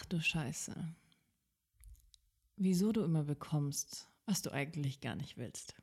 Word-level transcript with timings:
Ach 0.00 0.04
du 0.04 0.20
Scheiße. 0.20 0.74
Wieso 2.56 2.92
du 2.92 3.02
immer 3.02 3.24
bekommst, 3.24 4.08
was 4.26 4.42
du 4.42 4.52
eigentlich 4.52 5.00
gar 5.00 5.16
nicht 5.16 5.36
willst. 5.36 5.74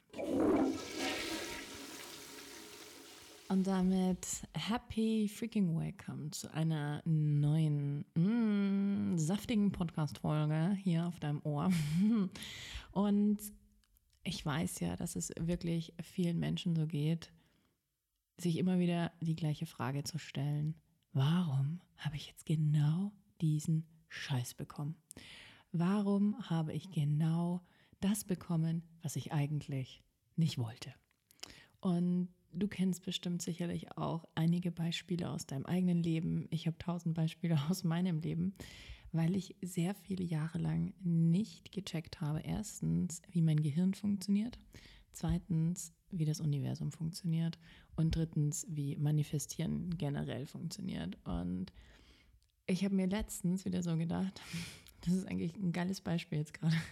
Und 3.50 3.68
damit 3.68 4.26
happy 4.54 5.28
freaking 5.28 5.78
welcome 5.78 6.32
zu 6.32 6.50
einer 6.54 7.02
neuen, 7.04 8.06
mm, 8.16 9.18
saftigen 9.18 9.74
Podcast-Folge 9.74 10.78
hier 10.82 11.08
auf 11.08 11.20
deinem 11.20 11.42
Ohr. 11.44 11.70
Und 12.94 13.40
ich 14.24 14.46
weiß 14.46 14.80
ja, 14.80 14.96
dass 14.96 15.18
es 15.18 15.34
wirklich 15.38 15.94
vielen 16.02 16.40
Menschen 16.40 16.74
so 16.74 16.88
geht, 16.88 17.34
sich 18.38 18.60
immer 18.60 18.80
wieder 18.80 19.12
die 19.20 19.36
gleiche 19.36 19.66
Frage 19.66 20.06
zu 20.06 20.20
stellen. 20.20 20.74
Warum 21.12 21.82
habe 21.98 22.16
ich 22.16 22.28
jetzt 22.28 22.46
genau 22.46 23.12
diesen 23.42 23.86
Scheiß 24.10 24.54
bekommen? 24.54 24.96
Warum 25.72 26.50
habe 26.50 26.74
ich 26.74 26.92
genau 26.92 27.62
das 28.00 28.24
bekommen, 28.24 28.84
was 29.02 29.16
ich 29.16 29.34
eigentlich 29.34 30.04
nicht 30.36 30.58
wollte? 30.58 30.94
Und 31.82 32.30
du 32.52 32.68
kennst 32.68 33.04
bestimmt 33.04 33.42
sicherlich 33.42 33.98
auch 33.98 34.26
einige 34.36 34.72
Beispiele 34.72 35.30
aus 35.30 35.46
deinem 35.46 35.66
eigenen 35.66 36.02
Leben. 36.02 36.48
Ich 36.50 36.66
habe 36.68 36.78
tausend 36.78 37.16
Beispiele 37.16 37.60
aus 37.70 37.84
meinem 37.84 38.20
Leben, 38.20 38.56
weil 39.12 39.36
ich 39.36 39.56
sehr 39.62 39.94
viele 39.94 40.24
Jahre 40.24 40.58
lang 40.58 40.94
nicht 41.04 41.72
gecheckt 41.72 42.22
habe. 42.22 42.40
Erstens, 42.40 43.22
wie 43.32 43.42
mein 43.42 43.62
Gehirn 43.62 43.94
funktioniert. 43.94 44.58
Zweitens, 45.12 45.94
wie 46.12 46.26
das 46.26 46.42
Universum 46.42 46.92
funktioniert. 46.92 47.58
Und 47.96 48.16
drittens, 48.16 48.66
wie 48.70 48.96
Manifestieren 48.98 49.90
generell 49.98 50.46
funktioniert. 50.46 51.18
Und 51.26 51.72
ich 52.68 52.84
habe 52.84 52.96
mir 52.96 53.08
letztens 53.08 53.66
wieder 53.66 53.82
so 53.84 53.96
gedacht, 53.98 54.42
das 55.02 55.14
ist 55.14 55.28
eigentlich 55.28 55.56
ein 55.56 55.72
geiles 55.72 56.02
Beispiel 56.02 56.40
jetzt 56.40 56.54
gerade. 56.54 56.76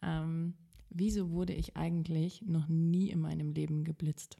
Ähm, 0.00 0.54
wieso 0.90 1.32
wurde 1.32 1.52
ich 1.52 1.76
eigentlich 1.76 2.42
noch 2.42 2.68
nie 2.68 3.10
in 3.10 3.18
meinem 3.18 3.50
Leben 3.50 3.82
geblitzt? 3.82 4.38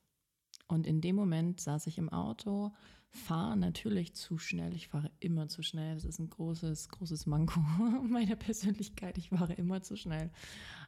Und 0.69 0.87
in 0.87 1.01
dem 1.01 1.17
Moment 1.17 1.61
saß 1.61 1.89
ich 1.89 1.99
im 1.99 2.11
Auto, 2.11 2.73
fahre 3.11 3.57
natürlich 3.57 4.15
zu 4.15 4.39
schnell. 4.39 4.75
Ich 4.75 4.89
fahre 4.89 5.11
immer 5.19 5.49
zu 5.49 5.63
schnell. 5.63 5.95
Das 5.95 6.05
ist 6.05 6.19
ein 6.19 6.31
großes, 6.31 6.91
großes 6.91 7.27
Manko 7.27 7.59
meiner 8.09 8.37
Persönlichkeit. 8.37 9.19
Ich 9.19 9.31
fahre 9.31 9.55
immer 9.55 9.83
zu 9.83 9.97
schnell. 9.97 10.31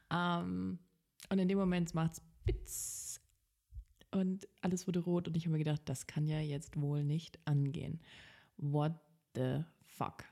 Ähm, 0.09 0.79
und 1.29 1.39
in 1.39 1.47
dem 1.47 1.57
Moment 1.57 1.93
macht 1.93 2.13
es 2.13 2.21
Bitz. 2.45 3.21
Und 4.11 4.47
alles 4.61 4.87
wurde 4.87 4.99
rot. 4.99 5.27
Und 5.27 5.35
ich 5.35 5.45
habe 5.45 5.53
mir 5.53 5.63
gedacht, 5.63 5.81
das 5.85 6.07
kann 6.07 6.27
ja 6.27 6.39
jetzt 6.39 6.79
wohl 6.79 7.03
nicht 7.03 7.39
angehen. 7.45 7.99
What 8.57 8.93
the 9.35 9.63
fuck? 9.83 10.23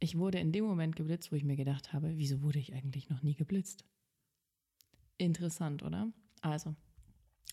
Ich 0.00 0.16
wurde 0.16 0.38
in 0.38 0.52
dem 0.52 0.64
Moment 0.64 0.96
geblitzt, 0.96 1.32
wo 1.32 1.36
ich 1.36 1.44
mir 1.44 1.56
gedacht 1.56 1.92
habe, 1.92 2.16
wieso 2.16 2.42
wurde 2.42 2.58
ich 2.58 2.72
eigentlich 2.72 3.10
noch 3.10 3.22
nie 3.22 3.34
geblitzt? 3.34 3.84
Interessant, 5.16 5.82
oder? 5.82 6.12
Also, 6.40 6.76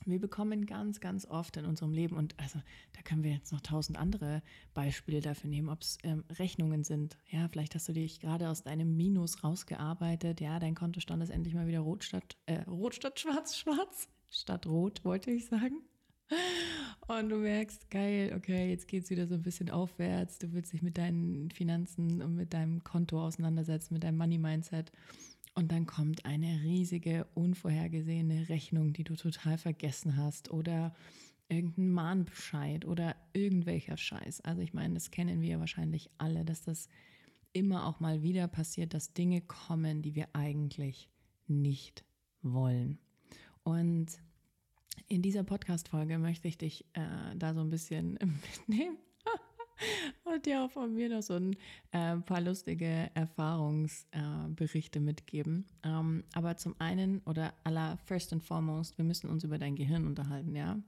wir 0.06 0.20
bekommen 0.20 0.66
ganz, 0.66 1.00
ganz 1.00 1.26
oft 1.26 1.58
in 1.58 1.66
unserem 1.66 1.92
Leben, 1.92 2.16
und 2.18 2.40
also 2.40 2.60
da 2.94 3.02
können 3.02 3.24
wir 3.24 3.32
jetzt 3.32 3.52
noch 3.52 3.62
tausend 3.62 3.98
andere 3.98 4.44
Beispiele 4.74 5.22
dafür 5.22 5.50
nehmen, 5.50 5.70
ob 5.70 5.82
es 5.82 5.98
ähm, 6.04 6.24
Rechnungen 6.38 6.84
sind. 6.84 7.18
Ja, 7.30 7.48
vielleicht 7.48 7.74
hast 7.74 7.88
du 7.88 7.94
dich 7.94 8.20
gerade 8.20 8.50
aus 8.50 8.62
deinem 8.62 8.96
Minus 8.96 9.44
rausgearbeitet. 9.44 10.42
Ja, 10.42 10.60
dein 10.60 10.76
Kontostand 10.76 11.24
ist 11.24 11.30
endlich 11.30 11.56
mal 11.56 11.68
wieder 11.68 11.80
rot 11.80 12.04
statt, 12.04 12.38
äh, 12.46 12.62
rot 12.64 12.94
statt 12.94 13.20
schwarz, 13.20 13.58
schwarz 13.58 14.10
statt 14.30 14.68
rot, 14.68 15.04
wollte 15.04 15.32
ich 15.32 15.46
sagen. 15.48 15.82
Und 17.08 17.30
du 17.30 17.38
merkst, 17.38 17.92
geil, 17.92 18.34
okay, 18.36 18.70
jetzt 18.70 18.88
geht 18.88 19.04
es 19.04 19.10
wieder 19.10 19.28
so 19.28 19.36
ein 19.36 19.44
bisschen 19.44 19.70
aufwärts. 19.70 20.40
Du 20.40 20.54
willst 20.54 20.74
dich 20.74 20.82
mit 20.82 20.98
deinen 20.98 21.52
Finanzen 21.52 22.22
und 22.22 22.36
mit 22.36 22.54
deinem 22.54 22.84
Konto 22.84 23.22
auseinandersetzen, 23.24 23.94
mit 23.94 24.04
deinem 24.04 24.18
Money-Mindset. 24.18 24.92
Und 25.54 25.72
dann 25.72 25.86
kommt 25.86 26.26
eine 26.26 26.64
riesige, 26.64 27.28
unvorhergesehene 27.36 28.50
Rechnung, 28.50 28.92
die 28.92 29.04
du 29.04 29.16
total 29.16 29.58
vergessen 29.58 30.18
hast 30.18 30.52
oder 30.52 30.96
irgendein 31.48 31.92
Mahnbescheid 31.92 32.86
oder 32.86 33.16
irgendwelcher 33.34 33.98
Scheiß. 33.98 34.42
Also 34.42 34.62
ich 34.62 34.74
meine, 34.74 34.96
das 34.96 35.12
kennen 35.12 35.42
wir 35.42 35.60
wahrscheinlich 35.60 36.10
alle, 36.18 36.44
dass 36.44 36.64
das 36.64 36.90
immer 37.54 37.86
auch 37.86 38.00
mal 38.00 38.22
wieder 38.22 38.48
passiert, 38.48 38.94
dass 38.94 39.14
Dinge 39.14 39.42
kommen, 39.42 40.02
die 40.02 40.16
wir 40.16 40.28
eigentlich 40.34 41.08
nicht 41.48 42.04
wollen. 42.42 43.00
Und 43.64 44.20
in 45.08 45.22
dieser 45.22 45.44
Podcast-Folge 45.44 46.18
möchte 46.18 46.48
ich 46.48 46.58
dich 46.58 46.86
äh, 46.94 47.36
da 47.36 47.54
so 47.54 47.62
ein 47.62 47.70
bisschen 47.70 48.18
mitnehmen 48.68 48.98
und 50.24 50.46
dir 50.46 50.64
auch 50.64 50.72
von 50.72 50.94
mir 50.94 51.10
noch 51.10 51.22
so 51.22 51.36
ein 51.36 51.56
äh, 51.92 52.18
paar 52.18 52.42
lustige 52.42 53.10
Erfahrungsberichte 53.14 55.00
äh, 55.00 55.02
mitgeben. 55.02 55.66
Ähm, 55.84 56.24
aber 56.34 56.58
zum 56.58 56.76
einen 56.80 57.22
oder 57.26 57.54
aller 57.64 57.98
first 58.06 58.34
and 58.34 58.44
foremost, 58.44 58.98
wir 58.98 59.06
müssen 59.06 59.30
uns 59.30 59.44
über 59.44 59.58
dein 59.58 59.76
Gehirn 59.76 60.08
unterhalten, 60.08 60.56
ja. 60.56 60.80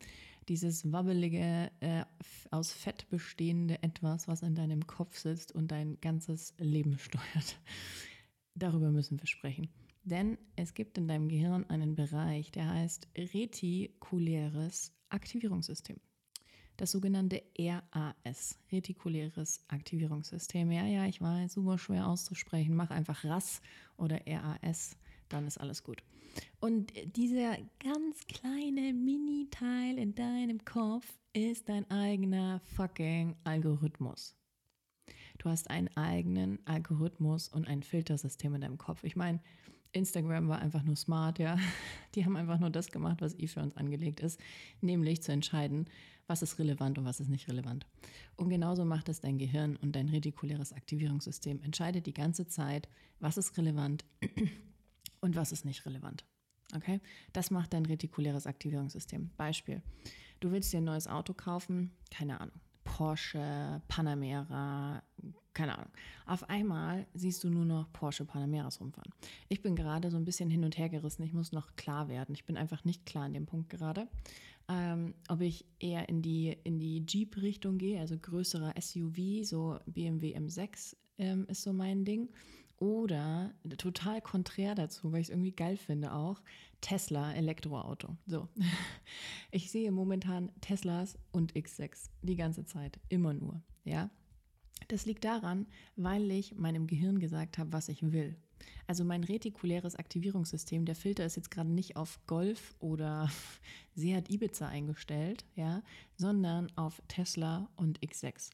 Dieses 0.48 0.94
wabbelige, 0.94 1.72
äh, 1.82 2.06
aus 2.52 2.72
Fett 2.72 3.10
bestehende 3.10 3.84
etwas, 3.84 4.30
was 4.30 4.44
in 4.44 4.56
deinem 4.56 4.88
Kopf 4.88 5.18
sitzt 5.18 5.52
und 5.52 5.72
dein 5.72 6.00
ganzes 6.00 6.54
Leben 6.58 6.98
steuert. 6.98 7.60
Darüber 8.56 8.92
müssen 8.92 9.20
wir 9.20 9.28
sprechen. 9.28 9.68
Denn 10.10 10.38
es 10.56 10.74
gibt 10.74 10.98
in 10.98 11.10
deinem 11.10 11.28
Gehirn 11.28 11.66
einen 11.66 11.96
Bereich, 11.96 12.50
der 12.50 12.70
heißt 12.70 13.10
retikuläres 13.18 14.94
Aktivierungssystem. 15.10 15.98
Das 16.78 16.92
sogenannte 16.92 17.44
RAS, 17.60 18.58
retikuläres 18.72 19.66
Aktivierungssystem. 19.68 20.72
Ja, 20.72 20.86
ja, 20.86 21.06
ich 21.08 21.20
weiß, 21.20 21.56
super 21.56 21.78
schwer 21.78 22.08
auszusprechen. 22.08 22.74
Mach 22.74 22.90
einfach 22.90 23.26
RAS 23.26 23.62
oder 23.98 24.22
RAS, 24.26 24.96
dann 25.28 25.46
ist 25.46 25.58
alles 25.58 25.84
gut. 25.84 26.02
Und 26.62 26.94
dieser 27.18 27.58
ganz 27.84 28.26
kleine 28.28 28.94
Mini-Teil 28.94 29.98
in 29.98 30.16
deinem 30.16 30.64
Kopf 30.64 31.20
ist 31.34 31.68
dein 31.68 31.90
eigener 31.92 32.62
fucking 32.78 33.36
Algorithmus. 33.44 34.38
Du 35.38 35.50
hast 35.50 35.70
einen 35.70 35.90
eigenen 35.98 36.66
Algorithmus 36.66 37.50
und 37.50 37.68
ein 37.68 37.84
Filtersystem 37.84 38.56
in 38.56 38.62
deinem 38.62 38.78
Kopf. 38.78 39.04
Ich 39.04 39.18
meine, 39.18 39.42
Instagram 39.92 40.48
war 40.48 40.60
einfach 40.60 40.84
nur 40.84 40.96
smart, 40.96 41.40
ja. 41.40 41.58
Die 42.16 42.26
haben 42.26 42.36
einfach 42.36 42.60
nur 42.60 42.70
das 42.70 42.92
gemacht, 42.92 43.22
was 43.22 43.38
eh 43.38 43.48
für 43.48 43.62
uns 43.62 43.76
angelegt 43.76 44.20
ist, 44.20 44.40
nämlich 44.82 45.22
zu 45.22 45.32
entscheiden, 45.32 45.86
was 46.28 46.42
ist 46.42 46.60
relevant 46.60 46.98
und 46.98 47.06
was 47.06 47.20
ist 47.20 47.30
nicht 47.30 47.48
relevant. 47.48 47.86
Und 48.36 48.50
genauso 48.50 48.86
macht 48.86 49.10
es 49.10 49.22
dein 49.22 49.38
Gehirn 49.38 49.78
und 49.78 49.96
dein 49.96 50.10
retikuläres 50.10 50.74
Aktivierungssystem. 50.74 51.62
Entscheidet 51.64 52.06
die 52.06 52.14
ganze 52.14 52.48
Zeit, 52.48 52.88
was 53.20 53.38
ist 53.38 53.58
relevant 53.58 54.06
und 55.22 55.36
was 55.36 55.52
ist 55.52 55.66
nicht 55.66 55.86
relevant. 55.86 56.26
Okay? 56.76 57.00
Das 57.34 57.50
macht 57.50 57.74
dein 57.74 57.86
retikuläres 57.86 58.46
Aktivierungssystem. 58.46 59.32
Beispiel. 59.38 59.82
Du 60.40 60.52
willst 60.52 60.74
dir 60.74 60.78
ein 60.78 60.84
neues 60.84 61.08
Auto 61.08 61.34
kaufen, 61.34 61.92
keine 62.12 62.40
Ahnung. 62.40 62.60
Porsche 62.84 63.82
Panamera, 63.88 65.02
keine 65.54 65.78
Ahnung. 65.78 65.92
Auf 66.28 66.50
einmal 66.50 67.08
siehst 67.16 67.44
du 67.44 67.50
nur 67.50 67.66
noch 67.66 67.92
Porsche 67.92 68.26
Panameras 68.26 68.80
rumfahren. 68.80 69.12
Ich 69.50 69.62
bin 69.62 69.76
gerade 69.76 70.12
so 70.12 70.18
ein 70.18 70.26
bisschen 70.26 70.50
hin 70.52 70.64
und 70.64 70.78
her 70.78 70.88
gerissen. 70.88 71.24
Ich 71.24 71.34
muss 71.34 71.52
noch 71.52 71.76
klar 71.76 72.10
werden. 72.10 72.36
Ich 72.36 72.46
bin 72.46 72.58
einfach 72.58 72.86
nicht 72.86 73.06
klar 73.06 73.26
an 73.26 73.34
dem 73.34 73.48
Punkt 73.48 73.70
gerade. 73.70 74.08
Ähm, 74.70 75.16
ob 75.30 75.42
ich 75.42 75.66
eher 75.80 76.10
in 76.10 76.22
die, 76.22 76.56
in 76.64 76.78
die 76.78 77.04
Jeep-Richtung 77.08 77.78
gehe, 77.78 78.00
also 78.00 78.18
größerer 78.18 78.74
SUV, 78.80 79.44
so 79.44 79.80
BMW 79.86 80.38
M6 80.38 80.96
ähm, 81.18 81.46
ist 81.48 81.64
so 81.64 81.74
mein 81.74 82.06
Ding. 82.06 82.30
Oder 82.80 83.56
total 83.80 84.22
konträr 84.22 84.76
dazu, 84.76 85.12
weil 85.12 85.22
ich 85.22 85.28
es 85.28 85.32
irgendwie 85.32 85.54
geil 85.54 85.78
finde 85.78 86.14
auch, 86.14 86.40
Tesla 86.82 87.34
Elektroauto. 87.34 88.16
So. 88.28 88.48
Ich 89.50 89.72
sehe 89.72 89.92
momentan 89.92 90.52
Teslas 90.62 91.18
und 91.32 91.54
X6 91.54 92.10
die 92.22 92.36
ganze 92.36 92.66
Zeit, 92.66 93.00
immer 93.10 93.34
nur, 93.34 93.64
ja. 93.86 94.12
Das 94.88 95.06
liegt 95.06 95.26
daran, 95.26 95.68
weil 95.96 96.32
ich 96.32 96.56
meinem 96.56 96.88
Gehirn 96.88 97.20
gesagt 97.20 97.58
habe, 97.58 97.74
was 97.74 97.90
ich 97.90 98.12
will. 98.12 98.38
Also 98.88 99.04
mein 99.04 99.24
retikuläres 99.24 99.96
Aktivierungssystem, 99.96 100.86
der 100.86 100.96
Filter 100.96 101.26
ist 101.26 101.36
jetzt 101.36 101.52
gerade 101.52 101.70
nicht 101.70 101.98
auf 101.98 102.20
Golf 102.26 102.76
oder 102.80 103.30
Seat 103.96 104.30
Ibiza 104.30 104.68
eingestellt, 104.68 105.46
ja, 105.56 105.84
sondern 106.16 106.72
auf 106.78 107.02
Tesla 107.08 107.70
und 107.76 108.00
X6. 108.00 108.50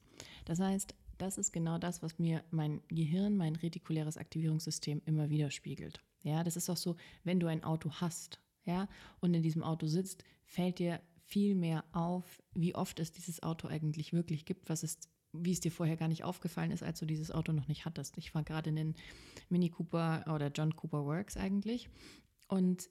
Das 0.45 0.59
heißt, 0.59 0.95
das 1.19 1.37
ist 1.37 1.51
genau 1.51 1.77
das, 1.77 2.01
was 2.01 2.17
mir 2.17 2.43
mein 2.49 2.81
Gehirn, 2.87 3.37
mein 3.37 3.55
retikuläres 3.55 4.17
Aktivierungssystem 4.17 5.01
immer 5.05 5.29
widerspiegelt. 5.29 6.01
Ja, 6.23 6.43
das 6.43 6.57
ist 6.57 6.69
auch 6.69 6.77
so, 6.77 6.95
wenn 7.23 7.39
du 7.39 7.47
ein 7.47 7.63
Auto 7.63 7.91
hast, 7.91 8.39
ja, 8.65 8.87
und 9.19 9.33
in 9.33 9.43
diesem 9.43 9.63
Auto 9.63 9.87
sitzt, 9.87 10.23
fällt 10.45 10.79
dir 10.79 10.99
viel 11.25 11.55
mehr 11.55 11.83
auf, 11.93 12.41
wie 12.53 12.75
oft 12.75 12.99
es 12.99 13.11
dieses 13.11 13.43
Auto 13.43 13.67
eigentlich 13.67 14.13
wirklich 14.13 14.45
gibt, 14.45 14.69
was 14.69 14.83
es, 14.83 14.97
wie 15.33 15.51
es 15.51 15.59
dir 15.59 15.71
vorher 15.71 15.97
gar 15.97 16.07
nicht 16.07 16.23
aufgefallen 16.23 16.71
ist, 16.71 16.83
als 16.83 16.99
du 16.99 17.05
dieses 17.05 17.31
Auto 17.31 17.51
noch 17.51 17.67
nicht 17.67 17.85
hattest. 17.85 18.17
Ich 18.17 18.33
war 18.33 18.43
gerade 18.43 18.69
in 18.69 18.75
den 18.75 18.95
Mini 19.49 19.69
Cooper 19.69 20.23
oder 20.33 20.51
John 20.51 20.75
Cooper 20.75 21.05
Works 21.05 21.37
eigentlich 21.37 21.89
und 22.47 22.89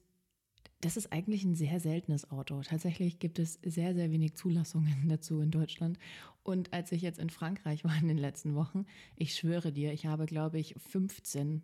das 0.82 0.96
ist 0.96 1.12
eigentlich 1.12 1.44
ein 1.44 1.54
sehr 1.54 1.78
seltenes 1.78 2.30
Auto. 2.30 2.60
Tatsächlich 2.62 3.20
gibt 3.20 3.38
es 3.38 3.60
sehr, 3.62 3.94
sehr 3.94 4.10
wenig 4.10 4.34
Zulassungen 4.34 5.04
dazu 5.08 5.40
in 5.40 5.50
Deutschland. 5.50 5.98
Und 6.42 6.72
als 6.72 6.90
ich 6.90 7.02
jetzt 7.02 7.20
in 7.20 7.30
Frankreich 7.30 7.84
war 7.84 7.96
in 7.96 8.08
den 8.08 8.18
letzten 8.18 8.56
Wochen, 8.56 8.84
ich 9.14 9.34
schwöre 9.34 9.72
dir, 9.72 9.92
ich 9.92 10.06
habe, 10.06 10.26
glaube 10.26 10.58
ich, 10.58 10.74
15 10.90 11.62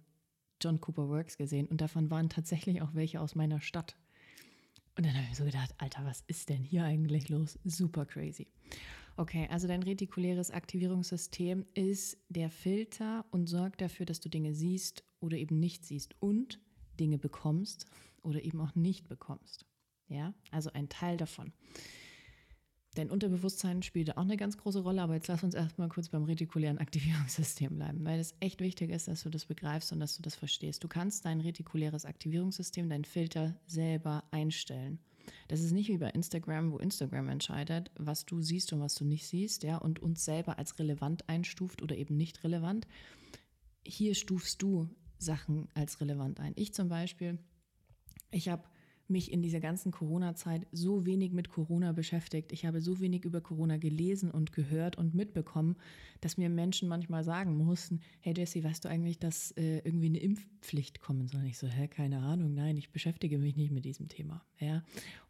John 0.62 0.80
Cooper 0.80 1.08
Works 1.08 1.36
gesehen 1.36 1.66
und 1.66 1.80
davon 1.80 2.10
waren 2.10 2.28
tatsächlich 2.28 2.80
auch 2.80 2.94
welche 2.94 3.20
aus 3.20 3.34
meiner 3.34 3.60
Stadt. 3.60 3.96
Und 4.96 5.06
dann 5.06 5.14
habe 5.14 5.26
ich 5.30 5.36
so 5.36 5.44
gedacht, 5.44 5.74
Alter, 5.78 6.04
was 6.04 6.22
ist 6.26 6.48
denn 6.48 6.62
hier 6.62 6.84
eigentlich 6.84 7.28
los? 7.28 7.58
Super 7.64 8.06
crazy. 8.06 8.48
Okay, 9.18 9.48
also 9.50 9.66
dein 9.66 9.82
retikuläres 9.82 10.52
Aktivierungssystem 10.52 11.66
ist 11.74 12.16
der 12.28 12.50
Filter 12.50 13.24
und 13.32 13.48
sorgt 13.48 13.80
dafür, 13.80 14.06
dass 14.06 14.20
du 14.20 14.28
Dinge 14.28 14.54
siehst 14.54 15.02
oder 15.18 15.36
eben 15.36 15.58
nicht 15.58 15.84
siehst 15.84 16.14
und 16.20 16.60
Dinge 17.00 17.18
bekommst 17.18 17.86
oder 18.22 18.44
eben 18.44 18.60
auch 18.60 18.76
nicht 18.76 19.08
bekommst. 19.08 19.66
Ja, 20.06 20.34
also 20.52 20.70
ein 20.72 20.88
Teil 20.88 21.16
davon. 21.16 21.52
Dein 22.94 23.10
Unterbewusstsein 23.10 23.82
spielt 23.82 24.16
auch 24.16 24.22
eine 24.22 24.36
ganz 24.36 24.56
große 24.56 24.84
Rolle, 24.84 25.02
aber 25.02 25.14
jetzt 25.14 25.26
lass 25.26 25.42
uns 25.42 25.54
erstmal 25.54 25.88
kurz 25.88 26.10
beim 26.10 26.22
retikulären 26.22 26.78
Aktivierungssystem 26.78 27.74
bleiben, 27.74 28.04
weil 28.04 28.20
es 28.20 28.36
echt 28.38 28.60
wichtig 28.60 28.90
ist, 28.92 29.08
dass 29.08 29.24
du 29.24 29.30
das 29.30 29.46
begreifst 29.46 29.90
und 29.90 29.98
dass 29.98 30.16
du 30.16 30.22
das 30.22 30.36
verstehst. 30.36 30.84
Du 30.84 30.88
kannst 30.88 31.24
dein 31.24 31.40
retikuläres 31.40 32.04
Aktivierungssystem, 32.04 32.88
dein 32.88 33.04
Filter 33.04 33.56
selber 33.66 34.22
einstellen. 34.30 35.00
Das 35.48 35.60
ist 35.60 35.72
nicht 35.72 35.88
wie 35.88 35.98
bei 35.98 36.10
Instagram, 36.10 36.72
wo 36.72 36.78
Instagram 36.78 37.28
entscheidet, 37.28 37.90
was 37.96 38.26
du 38.26 38.40
siehst 38.42 38.72
und 38.72 38.80
was 38.80 38.94
du 38.94 39.04
nicht 39.04 39.26
siehst, 39.26 39.62
ja, 39.62 39.76
und 39.78 40.00
uns 40.00 40.24
selber 40.24 40.58
als 40.58 40.78
relevant 40.78 41.28
einstuft 41.28 41.82
oder 41.82 41.96
eben 41.96 42.16
nicht 42.16 42.44
relevant. 42.44 42.86
Hier 43.84 44.14
stufst 44.14 44.62
du 44.62 44.88
Sachen 45.18 45.68
als 45.74 46.00
relevant 46.00 46.40
ein. 46.40 46.52
Ich 46.56 46.72
zum 46.74 46.88
Beispiel, 46.88 47.38
ich 48.30 48.48
habe 48.48 48.64
mich 49.10 49.32
in 49.32 49.42
dieser 49.42 49.60
ganzen 49.60 49.92
Corona-Zeit 49.92 50.66
so 50.72 51.06
wenig 51.06 51.32
mit 51.32 51.48
Corona 51.48 51.92
beschäftigt. 51.92 52.52
Ich 52.52 52.66
habe 52.66 52.80
so 52.80 53.00
wenig 53.00 53.24
über 53.24 53.40
Corona 53.40 53.76
gelesen 53.76 54.30
und 54.30 54.52
gehört 54.52 54.96
und 54.96 55.14
mitbekommen, 55.14 55.76
dass 56.20 56.36
mir 56.36 56.48
Menschen 56.48 56.88
manchmal 56.88 57.24
sagen 57.24 57.56
mussten, 57.56 58.00
hey 58.20 58.34
Jesse, 58.36 58.62
weißt 58.62 58.84
du 58.84 58.88
eigentlich, 58.88 59.18
dass 59.18 59.52
äh, 59.52 59.78
irgendwie 59.78 60.08
eine 60.08 60.18
Impfpflicht 60.18 61.00
kommen 61.00 61.28
soll? 61.28 61.44
Ich 61.44 61.58
so, 61.58 61.66
hä, 61.66 61.88
keine 61.88 62.20
Ahnung, 62.20 62.54
nein, 62.54 62.76
ich 62.76 62.90
beschäftige 62.90 63.38
mich 63.38 63.56
nicht 63.56 63.70
mit 63.70 63.84
diesem 63.84 64.08
Thema. 64.08 64.44
Ja? 64.58 64.82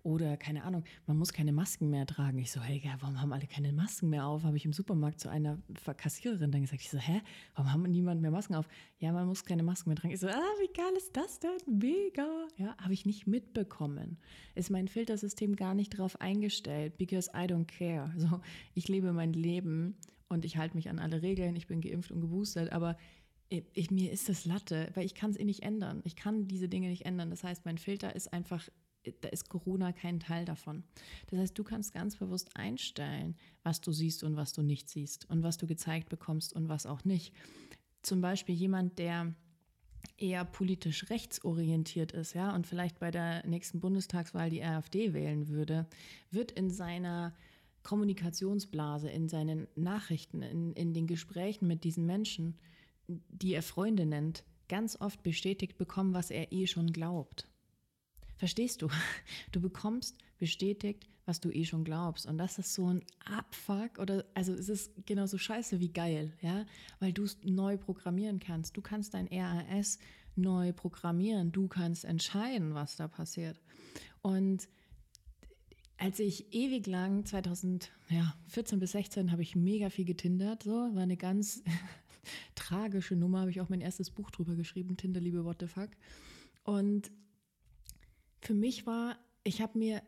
Oder 0.02 0.36
keine 0.36 0.64
Ahnung, 0.64 0.84
man 1.06 1.18
muss 1.18 1.32
keine 1.32 1.52
Masken 1.52 1.90
mehr 1.90 2.06
tragen. 2.06 2.38
Ich 2.38 2.52
so, 2.52 2.60
hey, 2.60 2.82
warum 3.00 3.20
haben 3.20 3.32
alle 3.32 3.46
keine 3.46 3.72
Masken 3.72 4.10
mehr 4.10 4.26
auf? 4.26 4.44
Habe 4.44 4.56
ich 4.56 4.64
im 4.64 4.72
Supermarkt 4.72 5.20
zu 5.20 5.28
einer 5.28 5.58
Kassiererin 5.96 6.52
dann 6.52 6.62
gesagt, 6.62 6.82
ich 6.82 6.90
so, 6.90 6.98
hä, 6.98 7.20
warum 7.54 7.72
haben 7.72 7.82
niemand 7.82 8.22
mehr 8.22 8.30
Masken 8.30 8.54
auf? 8.54 8.68
Ja, 9.00 9.12
man 9.12 9.26
muss 9.26 9.44
keine 9.44 9.62
Masken 9.62 9.90
mehr 9.90 9.96
tragen. 9.96 10.14
Ich 10.14 10.20
so, 10.20 10.28
ah, 10.28 10.54
wie 10.60 10.72
geil 10.72 10.92
ist 10.96 11.16
das 11.16 11.40
denn? 11.40 11.58
Mega. 11.66 12.46
Ja, 12.56 12.76
habe 12.78 12.94
ich 12.94 13.06
nicht 13.06 13.26
mitbekommen. 13.26 14.18
Ist 14.54 14.70
mein 14.70 14.88
Filtersystem 14.88 15.56
gar 15.56 15.74
nicht 15.74 15.98
darauf 15.98 16.20
eingestellt, 16.20 16.96
because 16.96 17.30
I 17.34 17.46
don't 17.46 17.66
care. 17.66 18.12
So, 18.16 18.40
ich 18.74 18.88
lebe 18.88 19.12
mein 19.12 19.32
Leben 19.32 19.96
und 20.28 20.44
ich 20.44 20.56
halte 20.56 20.76
mich 20.76 20.88
an 20.88 20.98
alle 20.98 21.22
Regeln. 21.22 21.56
Ich 21.56 21.66
bin 21.66 21.80
geimpft 21.80 22.12
und 22.12 22.20
geboostert, 22.20 22.72
aber 22.72 22.96
ich, 23.48 23.90
mir 23.90 24.12
ist 24.12 24.28
das 24.28 24.44
Latte, 24.44 24.90
weil 24.94 25.06
ich 25.06 25.14
kann 25.14 25.30
es 25.30 25.38
eh 25.38 25.44
nicht 25.44 25.62
ändern. 25.62 26.02
Ich 26.04 26.16
kann 26.16 26.48
diese 26.48 26.68
Dinge 26.68 26.88
nicht 26.88 27.06
ändern. 27.06 27.30
Das 27.30 27.44
heißt, 27.44 27.64
mein 27.64 27.78
Filter 27.78 28.14
ist 28.14 28.32
einfach 28.32 28.68
da 29.20 29.28
ist 29.28 29.48
Corona 29.48 29.92
kein 29.92 30.20
Teil 30.20 30.44
davon. 30.44 30.84
Das 31.28 31.38
heißt, 31.38 31.58
du 31.58 31.64
kannst 31.64 31.92
ganz 31.92 32.16
bewusst 32.16 32.56
einstellen, 32.56 33.36
was 33.62 33.80
du 33.80 33.92
siehst 33.92 34.24
und 34.24 34.36
was 34.36 34.52
du 34.52 34.62
nicht 34.62 34.88
siehst 34.88 35.28
und 35.30 35.42
was 35.42 35.56
du 35.56 35.66
gezeigt 35.66 36.08
bekommst 36.08 36.52
und 36.52 36.68
was 36.68 36.86
auch 36.86 37.04
nicht. 37.04 37.34
Zum 38.02 38.20
Beispiel 38.20 38.54
jemand, 38.54 38.98
der 38.98 39.34
eher 40.16 40.44
politisch 40.44 41.10
rechtsorientiert 41.10 42.12
ist, 42.12 42.34
ja, 42.34 42.54
und 42.54 42.66
vielleicht 42.66 42.98
bei 42.98 43.10
der 43.10 43.46
nächsten 43.46 43.80
Bundestagswahl 43.80 44.50
die 44.50 44.62
AfD 44.62 45.12
wählen 45.12 45.48
würde, 45.48 45.86
wird 46.30 46.52
in 46.52 46.70
seiner 46.70 47.34
Kommunikationsblase, 47.82 49.08
in 49.08 49.28
seinen 49.28 49.68
Nachrichten, 49.74 50.42
in, 50.42 50.72
in 50.72 50.92
den 50.92 51.06
Gesprächen 51.06 51.66
mit 51.66 51.84
diesen 51.84 52.06
Menschen, 52.06 52.58
die 53.08 53.54
er 53.54 53.62
Freunde 53.62 54.06
nennt, 54.06 54.44
ganz 54.68 54.96
oft 55.00 55.22
bestätigt 55.22 55.78
bekommen, 55.78 56.14
was 56.14 56.30
er 56.30 56.52
eh 56.52 56.66
schon 56.66 56.92
glaubt. 56.92 57.48
Verstehst 58.36 58.82
du? 58.82 58.88
Du 59.52 59.60
bekommst 59.60 60.16
bestätigt, 60.38 61.08
was 61.24 61.40
du 61.40 61.50
eh 61.50 61.64
schon 61.64 61.84
glaubst. 61.84 62.26
Und 62.26 62.38
das 62.38 62.58
ist 62.58 62.74
so 62.74 62.92
ein 62.92 63.02
Abfuck 63.24 63.98
oder, 63.98 64.24
also 64.34 64.52
es 64.52 64.68
ist 64.68 64.92
genauso 65.06 65.38
scheiße 65.38 65.80
wie 65.80 65.92
geil, 65.92 66.32
ja, 66.40 66.64
weil 67.00 67.12
du 67.12 67.24
es 67.24 67.38
neu 67.42 67.76
programmieren 67.76 68.38
kannst. 68.38 68.76
Du 68.76 68.82
kannst 68.82 69.14
dein 69.14 69.28
RAS 69.28 69.98
neu 70.36 70.72
programmieren. 70.72 71.52
Du 71.52 71.68
kannst 71.68 72.04
entscheiden, 72.04 72.74
was 72.74 72.96
da 72.96 73.08
passiert. 73.08 73.60
Und 74.22 74.68
als 75.96 76.20
ich 76.20 76.54
ewig 76.54 76.86
lang, 76.86 77.26
2014 77.26 78.78
bis 78.78 78.92
16, 78.92 79.32
habe 79.32 79.42
ich 79.42 79.56
mega 79.56 79.90
viel 79.90 80.04
getindert. 80.04 80.62
So, 80.62 80.70
war 80.70 81.02
eine 81.02 81.16
ganz 81.16 81.62
tragische 82.54 83.16
Nummer, 83.16 83.40
habe 83.40 83.50
ich 83.50 83.60
auch 83.60 83.68
mein 83.68 83.80
erstes 83.80 84.10
Buch 84.10 84.30
drüber 84.30 84.54
geschrieben, 84.54 84.96
Tinderliebe, 84.96 85.44
what 85.44 85.58
the 85.60 85.66
fuck. 85.66 85.90
Und 86.64 87.10
für 88.40 88.54
mich 88.54 88.86
war, 88.86 89.18
ich 89.44 89.60
habe 89.60 89.78
mir, 89.78 90.02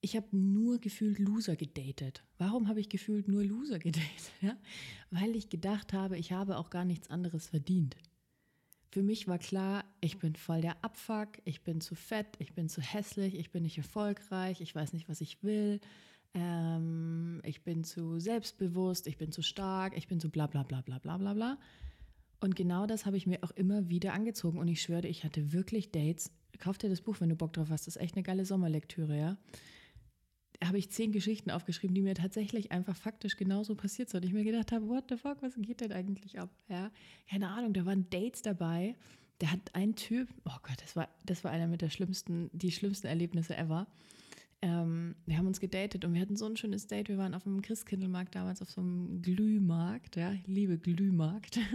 ich 0.00 0.16
habe 0.16 0.36
nur 0.36 0.78
gefühlt 0.78 1.18
Loser 1.18 1.56
gedatet. 1.56 2.24
Warum 2.38 2.68
habe 2.68 2.80
ich 2.80 2.88
gefühlt 2.88 3.28
nur 3.28 3.44
Loser 3.44 3.78
gedatet? 3.78 4.08
Ja? 4.40 4.56
Weil 5.10 5.34
ich 5.34 5.48
gedacht 5.48 5.92
habe, 5.92 6.18
ich 6.18 6.32
habe 6.32 6.58
auch 6.58 6.70
gar 6.70 6.84
nichts 6.84 7.10
anderes 7.10 7.46
verdient. 7.46 7.96
Für 8.90 9.02
mich 9.02 9.28
war 9.28 9.38
klar, 9.38 9.84
ich 10.00 10.18
bin 10.18 10.34
voll 10.34 10.62
der 10.62 10.82
Abfuck, 10.82 11.28
ich 11.44 11.62
bin 11.62 11.80
zu 11.80 11.94
fett, 11.94 12.36
ich 12.38 12.54
bin 12.54 12.68
zu 12.68 12.80
hässlich, 12.80 13.34
ich 13.34 13.50
bin 13.50 13.64
nicht 13.64 13.76
erfolgreich, 13.76 14.60
ich 14.60 14.74
weiß 14.74 14.94
nicht, 14.94 15.08
was 15.08 15.20
ich 15.20 15.42
will, 15.42 15.80
ähm, 16.34 17.40
ich 17.44 17.62
bin 17.62 17.84
zu 17.84 18.18
selbstbewusst, 18.18 19.06
ich 19.06 19.16
bin 19.16 19.32
zu 19.32 19.42
stark, 19.42 19.96
ich 19.96 20.08
bin 20.08 20.20
zu 20.20 20.30
bla 20.30 20.46
bla 20.46 20.62
bla 20.62 20.80
bla 20.82 20.98
bla 20.98 21.18
bla 21.18 21.34
bla. 21.34 21.58
Und 22.40 22.54
genau 22.54 22.86
das 22.86 23.04
habe 23.06 23.16
ich 23.16 23.26
mir 23.26 23.42
auch 23.42 23.50
immer 23.52 23.88
wieder 23.88 24.12
angezogen. 24.12 24.58
Und 24.58 24.68
ich 24.68 24.82
schwöre, 24.82 25.08
ich 25.08 25.24
hatte 25.24 25.52
wirklich 25.52 25.90
Dates, 25.90 26.30
kauf 26.58 26.78
dir 26.78 26.88
das 26.88 27.00
Buch, 27.00 27.20
wenn 27.20 27.28
du 27.28 27.36
Bock 27.36 27.52
drauf 27.52 27.70
hast. 27.70 27.86
Das 27.86 27.96
ist 27.96 28.02
echt 28.02 28.14
eine 28.14 28.22
geile 28.22 28.44
Sommerlektüre, 28.44 29.18
ja. 29.18 29.36
Da 30.60 30.68
habe 30.68 30.78
ich 30.78 30.90
zehn 30.90 31.12
Geschichten 31.12 31.50
aufgeschrieben, 31.50 31.94
die 31.94 32.02
mir 32.02 32.14
tatsächlich 32.14 32.72
einfach 32.72 32.96
faktisch 32.96 33.36
genauso 33.36 33.74
passiert 33.74 34.08
sind. 34.08 34.22
Und 34.22 34.28
ich 34.28 34.34
mir 34.34 34.44
gedacht 34.44 34.72
habe, 34.72 34.88
what 34.88 35.04
the 35.08 35.16
fuck, 35.16 35.40
was 35.40 35.54
geht 35.56 35.80
denn 35.80 35.92
eigentlich 35.92 36.38
ab? 36.38 36.50
Ja, 36.68 36.90
keine 37.30 37.48
Ahnung, 37.48 37.72
da 37.72 37.86
waren 37.86 38.08
Dates 38.10 38.42
dabei. 38.42 38.96
Der 39.40 39.52
hat 39.52 39.74
einen 39.74 39.94
Typ, 39.94 40.28
oh 40.44 40.58
Gott, 40.62 40.80
das 40.82 40.96
war, 40.96 41.08
das 41.24 41.44
war 41.44 41.52
einer 41.52 41.68
mit 41.68 41.80
der 41.80 41.90
schlimmsten, 41.90 42.50
die 42.52 42.72
schlimmsten 42.72 43.06
Erlebnisse 43.06 43.56
ever. 43.56 43.86
Ähm, 44.60 45.14
wir 45.26 45.38
haben 45.38 45.46
uns 45.46 45.60
gedatet 45.60 46.04
und 46.04 46.14
wir 46.14 46.20
hatten 46.20 46.36
so 46.36 46.46
ein 46.46 46.56
schönes 46.56 46.86
Date. 46.86 47.08
Wir 47.08 47.18
waren 47.18 47.34
auf 47.34 47.46
einem 47.46 47.62
Christkindlmarkt 47.62 48.34
damals, 48.34 48.60
auf 48.60 48.70
so 48.70 48.80
einem 48.80 49.22
Glühmarkt, 49.22 50.16
ja, 50.16 50.32
ich 50.32 50.46
liebe 50.46 50.78
Glühmarkt. 50.78 51.58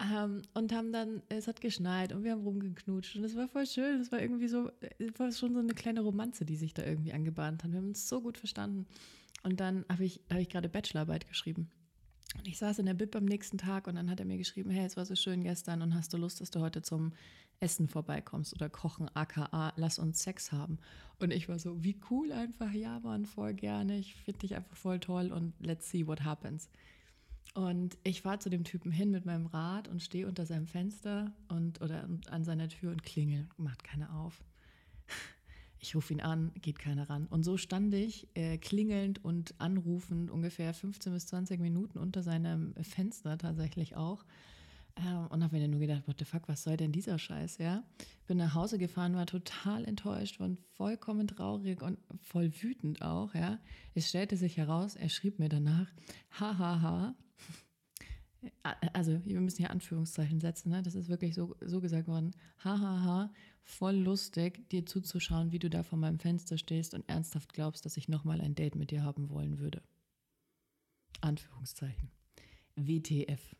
Ähm, 0.00 0.42
und 0.54 0.72
haben 0.72 0.92
dann, 0.92 1.22
es 1.28 1.48
hat 1.48 1.60
geschneit 1.60 2.12
und 2.12 2.22
wir 2.22 2.30
haben 2.30 2.44
rumgeknutscht 2.44 3.16
und 3.16 3.24
es 3.24 3.34
war 3.34 3.48
voll 3.48 3.66
schön. 3.66 4.00
Es 4.00 4.12
war 4.12 4.20
irgendwie 4.20 4.46
so, 4.46 4.70
es 4.98 5.18
war 5.18 5.32
schon 5.32 5.54
so 5.54 5.58
eine 5.58 5.74
kleine 5.74 6.02
Romanze, 6.02 6.44
die 6.44 6.54
sich 6.54 6.72
da 6.72 6.84
irgendwie 6.84 7.12
angebahnt 7.12 7.64
hat. 7.64 7.72
Wir 7.72 7.78
haben 7.78 7.88
uns 7.88 8.08
so 8.08 8.20
gut 8.20 8.38
verstanden. 8.38 8.86
Und 9.42 9.58
dann 9.58 9.84
habe 9.88 10.04
ich, 10.04 10.20
hab 10.30 10.38
ich 10.38 10.48
gerade 10.48 10.68
Bachelorarbeit 10.68 11.26
geschrieben. 11.26 11.68
Und 12.36 12.46
ich 12.46 12.58
saß 12.58 12.78
in 12.78 12.86
der 12.86 12.94
Bib 12.94 13.16
am 13.16 13.24
nächsten 13.24 13.58
Tag 13.58 13.86
und 13.86 13.94
dann 13.94 14.10
hat 14.10 14.20
er 14.20 14.26
mir 14.26 14.36
geschrieben, 14.36 14.70
hey, 14.70 14.84
es 14.84 14.96
war 14.96 15.06
so 15.06 15.16
schön 15.16 15.42
gestern 15.42 15.82
und 15.82 15.94
hast 15.94 16.12
du 16.12 16.18
Lust, 16.18 16.40
dass 16.40 16.50
du 16.50 16.60
heute 16.60 16.82
zum 16.82 17.12
Essen 17.60 17.88
vorbeikommst 17.88 18.54
oder 18.54 18.68
kochen, 18.68 19.08
aka 19.14 19.72
lass 19.76 19.98
uns 19.98 20.22
Sex 20.22 20.52
haben. 20.52 20.78
Und 21.18 21.32
ich 21.32 21.48
war 21.48 21.58
so, 21.58 21.82
wie 21.82 21.98
cool 22.10 22.30
einfach, 22.32 22.72
ja, 22.72 23.00
Mann, 23.00 23.26
voll 23.26 23.54
gerne, 23.54 23.98
ich 23.98 24.14
finde 24.14 24.40
dich 24.40 24.54
einfach 24.54 24.76
voll 24.76 25.00
toll 25.00 25.32
und 25.32 25.54
let's 25.58 25.90
see 25.90 26.06
what 26.06 26.22
happens. 26.22 26.68
Und 27.54 27.96
ich 28.04 28.22
fahre 28.22 28.38
zu 28.38 28.50
dem 28.50 28.62
Typen 28.62 28.92
hin 28.92 29.10
mit 29.10 29.24
meinem 29.24 29.46
Rad 29.46 29.88
und 29.88 30.02
stehe 30.02 30.28
unter 30.28 30.46
seinem 30.46 30.66
Fenster 30.66 31.32
und 31.48 31.80
oder 31.80 32.08
an 32.30 32.44
seiner 32.44 32.68
Tür 32.68 32.92
und 32.92 33.02
klingel, 33.02 33.48
macht 33.56 33.82
keiner 33.82 34.14
auf. 34.14 34.44
Ich 35.80 35.94
rufe 35.94 36.12
ihn 36.12 36.20
an, 36.20 36.52
geht 36.60 36.78
keiner 36.78 37.08
ran. 37.08 37.26
Und 37.26 37.44
so 37.44 37.56
stand 37.56 37.94
ich 37.94 38.28
äh, 38.34 38.58
klingelnd 38.58 39.24
und 39.24 39.54
anrufend 39.58 40.30
ungefähr 40.30 40.74
15 40.74 41.12
bis 41.12 41.26
20 41.26 41.60
Minuten 41.60 41.98
unter 41.98 42.22
seinem 42.22 42.74
Fenster 42.82 43.38
tatsächlich 43.38 43.96
auch. 43.96 44.24
Ähm, 44.96 45.26
und 45.28 45.42
habe 45.44 45.56
mir 45.56 45.62
dann 45.62 45.70
nur 45.70 45.80
gedacht, 45.80 46.06
what 46.06 46.18
the 46.18 46.24
fuck, 46.24 46.48
was 46.48 46.62
soll 46.62 46.76
denn 46.76 46.92
dieser 46.92 47.18
Scheiß, 47.18 47.58
ja? 47.58 47.84
Bin 48.26 48.38
nach 48.38 48.54
Hause 48.54 48.78
gefahren, 48.78 49.14
war 49.14 49.26
total 49.26 49.84
enttäuscht, 49.84 50.40
war 50.40 50.50
vollkommen 50.72 51.28
traurig 51.28 51.82
und 51.82 51.98
voll 52.20 52.50
wütend 52.60 53.02
auch, 53.02 53.34
ja? 53.34 53.58
Es 53.94 54.08
stellte 54.08 54.36
sich 54.36 54.56
heraus, 54.56 54.96
er 54.96 55.08
schrieb 55.08 55.38
mir 55.38 55.48
danach, 55.48 55.86
hahaha, 56.40 57.14
also 58.92 59.20
wir 59.24 59.40
müssen 59.40 59.58
hier 59.58 59.70
Anführungszeichen 59.70 60.40
setzen, 60.40 60.70
ne? 60.70 60.82
das 60.82 60.94
ist 60.94 61.08
wirklich 61.08 61.34
so, 61.34 61.56
so 61.60 61.80
gesagt 61.80 62.06
worden, 62.06 62.32
hahaha, 62.62 63.32
voll 63.62 63.96
lustig, 63.96 64.68
dir 64.70 64.86
zuzuschauen, 64.86 65.52
wie 65.52 65.58
du 65.58 65.68
da 65.68 65.82
vor 65.82 65.98
meinem 65.98 66.18
Fenster 66.18 66.56
stehst 66.56 66.94
und 66.94 67.08
ernsthaft 67.08 67.52
glaubst, 67.52 67.84
dass 67.84 67.96
ich 67.96 68.08
nochmal 68.08 68.40
ein 68.40 68.54
Date 68.54 68.76
mit 68.76 68.90
dir 68.90 69.02
haben 69.02 69.28
wollen 69.28 69.58
würde. 69.58 69.82
Anführungszeichen. 71.20 72.10
WTF. 72.76 73.56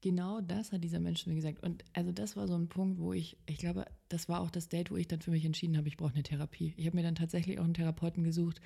genau 0.00 0.40
das 0.40 0.72
hat 0.72 0.82
dieser 0.82 0.98
Mensch 0.98 1.26
mir 1.26 1.36
gesagt. 1.36 1.62
Und 1.62 1.84
also 1.92 2.10
das 2.10 2.36
war 2.36 2.48
so 2.48 2.54
ein 2.54 2.68
Punkt, 2.68 2.98
wo 2.98 3.12
ich, 3.12 3.38
ich 3.46 3.58
glaube, 3.58 3.84
das 4.08 4.28
war 4.28 4.40
auch 4.40 4.50
das 4.50 4.68
Date, 4.68 4.90
wo 4.90 4.96
ich 4.96 5.06
dann 5.06 5.20
für 5.20 5.30
mich 5.30 5.44
entschieden 5.44 5.76
habe, 5.76 5.86
ich 5.86 5.96
brauche 5.96 6.14
eine 6.14 6.24
Therapie. 6.24 6.74
Ich 6.76 6.86
habe 6.86 6.96
mir 6.96 7.04
dann 7.04 7.14
tatsächlich 7.14 7.60
auch 7.60 7.64
einen 7.64 7.74
Therapeuten 7.74 8.24
gesucht 8.24 8.60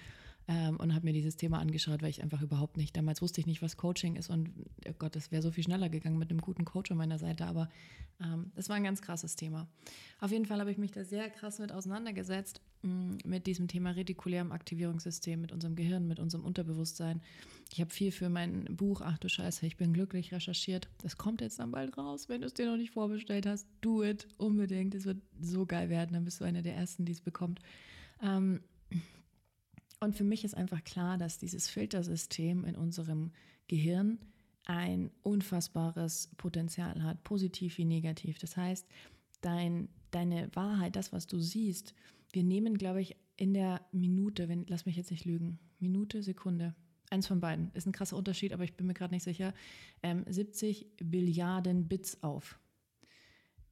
ähm, 0.51 0.77
und 0.79 0.93
habe 0.95 1.05
mir 1.05 1.13
dieses 1.13 1.37
Thema 1.37 1.61
angeschaut, 1.61 2.03
weil 2.03 2.11
ich 2.11 2.23
einfach 2.25 2.43
überhaupt 2.43 2.77
nicht, 2.77 2.97
damals 2.97 3.23
wusste 3.23 3.41
ich 3.41 3.47
nicht, 3.47 3.63
was 3.63 3.77
Coaching 3.77 4.17
ist 4.17 4.31
und 4.31 4.51
oh 4.89 4.93
Gott, 4.99 5.15
das 5.15 5.31
wäre 5.31 5.43
so 5.43 5.53
viel 5.53 5.63
schneller 5.63 5.89
gegangen 5.89 6.19
mit 6.19 6.31
einem 6.31 6.41
guten 6.41 6.65
Coach 6.65 6.91
an 6.91 6.97
meiner 6.97 7.21
Seite, 7.21 7.47
aber 7.47 7.69
ähm, 8.21 8.51
das 8.57 8.69
war 8.69 8.75
ein 8.75 8.83
ganz 8.83 9.01
krasses 9.01 9.37
Thema. 9.37 9.69
Auf 10.19 10.33
jeden 10.33 10.47
Fall 10.47 10.59
habe 10.59 10.73
ich 10.73 10.77
mich 10.77 10.91
da 10.91 11.05
sehr 11.05 11.31
krass 11.31 11.61
mit 11.61 11.71
auseinandergesetzt 11.71 12.61
mm, 12.83 13.19
mit 13.25 13.47
diesem 13.47 13.69
Thema 13.69 13.91
retikulärem 13.93 14.51
Aktivierungssystem, 14.51 15.41
mit 15.41 15.53
unserem 15.53 15.77
Gehirn, 15.77 16.09
mit 16.09 16.19
unserem 16.19 16.45
Unterbewusstsein. 16.45 17.23
Ich 17.73 17.81
habe 17.81 17.91
viel 17.91 18.11
für 18.11 18.29
mein 18.29 18.65
Buch, 18.77 19.03
ach 19.03 19.19
du 19.19 19.29
Scheiße, 19.29 19.65
ich 19.67 19.77
bin 19.77 19.93
glücklich 19.93 20.33
recherchiert. 20.33 20.89
Das 21.03 21.17
kommt 21.17 21.43
jetzt 21.43 21.61
dann 21.61 21.71
bald 21.71 21.97
raus, 21.97 22.29
wenn 22.29 22.41
du 22.41 22.49
es 22.49 22.55
dir 22.55 22.67
noch 22.67 22.77
nicht 22.77 22.91
vorbestellt 22.91 23.47
hast. 23.47 23.69
Do 23.83 24.03
it, 24.03 24.27
unbedingt. 24.37 24.97
Es 24.97 25.05
wird 25.05 25.19
so 25.41 25.65
geil 25.65 25.91
werden, 25.91 26.15
dann 26.15 26.25
bist 26.25 26.41
du 26.41 26.45
einer 26.45 26.63
der 26.63 26.75
Ersten, 26.75 27.05
die 27.05 27.13
es 27.13 27.21
bekommt. 27.21 27.61
Ähm, 28.21 28.61
und 30.01 30.17
für 30.17 30.25
mich 30.25 30.45
ist 30.45 30.57
einfach 30.57 30.83
klar, 30.83 31.19
dass 31.19 31.39
dieses 31.39 31.69
Filtersystem 31.69 32.65
in 32.65 32.75
unserem 32.75 33.33
Gehirn 33.69 34.19
ein 34.65 35.11
unfassbares 35.23 36.31
Potenzial 36.37 37.03
hat, 37.03 37.23
positiv 37.25 37.79
wie 37.79 37.85
negativ. 37.85 38.39
Das 38.39 38.57
heißt, 38.57 38.87
dein, 39.41 39.89
deine 40.11 40.55
Wahrheit, 40.55 40.97
das, 40.97 41.13
was 41.13 41.27
du 41.27 41.39
siehst, 41.39 41.95
wir 42.33 42.45
nehmen, 42.45 42.79
glaube 42.79 43.01
ich, 43.01 43.17
in 43.37 43.55
der 43.55 43.81
Minute, 43.93 44.49
wenn, 44.49 44.67
lass 44.67 44.87
mich 44.87 44.97
jetzt 44.97 45.11
nicht 45.11 45.25
lügen, 45.25 45.59
Minute, 45.79 46.23
Sekunde, 46.23 46.75
eins 47.11 47.27
von 47.27 47.41
beiden, 47.41 47.71
ist 47.75 47.87
ein 47.87 47.93
krasser 47.93 48.17
Unterschied, 48.17 48.53
aber 48.53 48.65
ich 48.65 48.75
bin 48.75 48.87
mir 48.87 48.95
gerade 48.95 49.15
nicht 49.15 49.25
sicher, 49.25 49.53
ähm, 50.03 50.25
70 50.29 50.87
Billiarden 50.99 51.89
Bits 51.89 52.23
auf. 52.23 52.59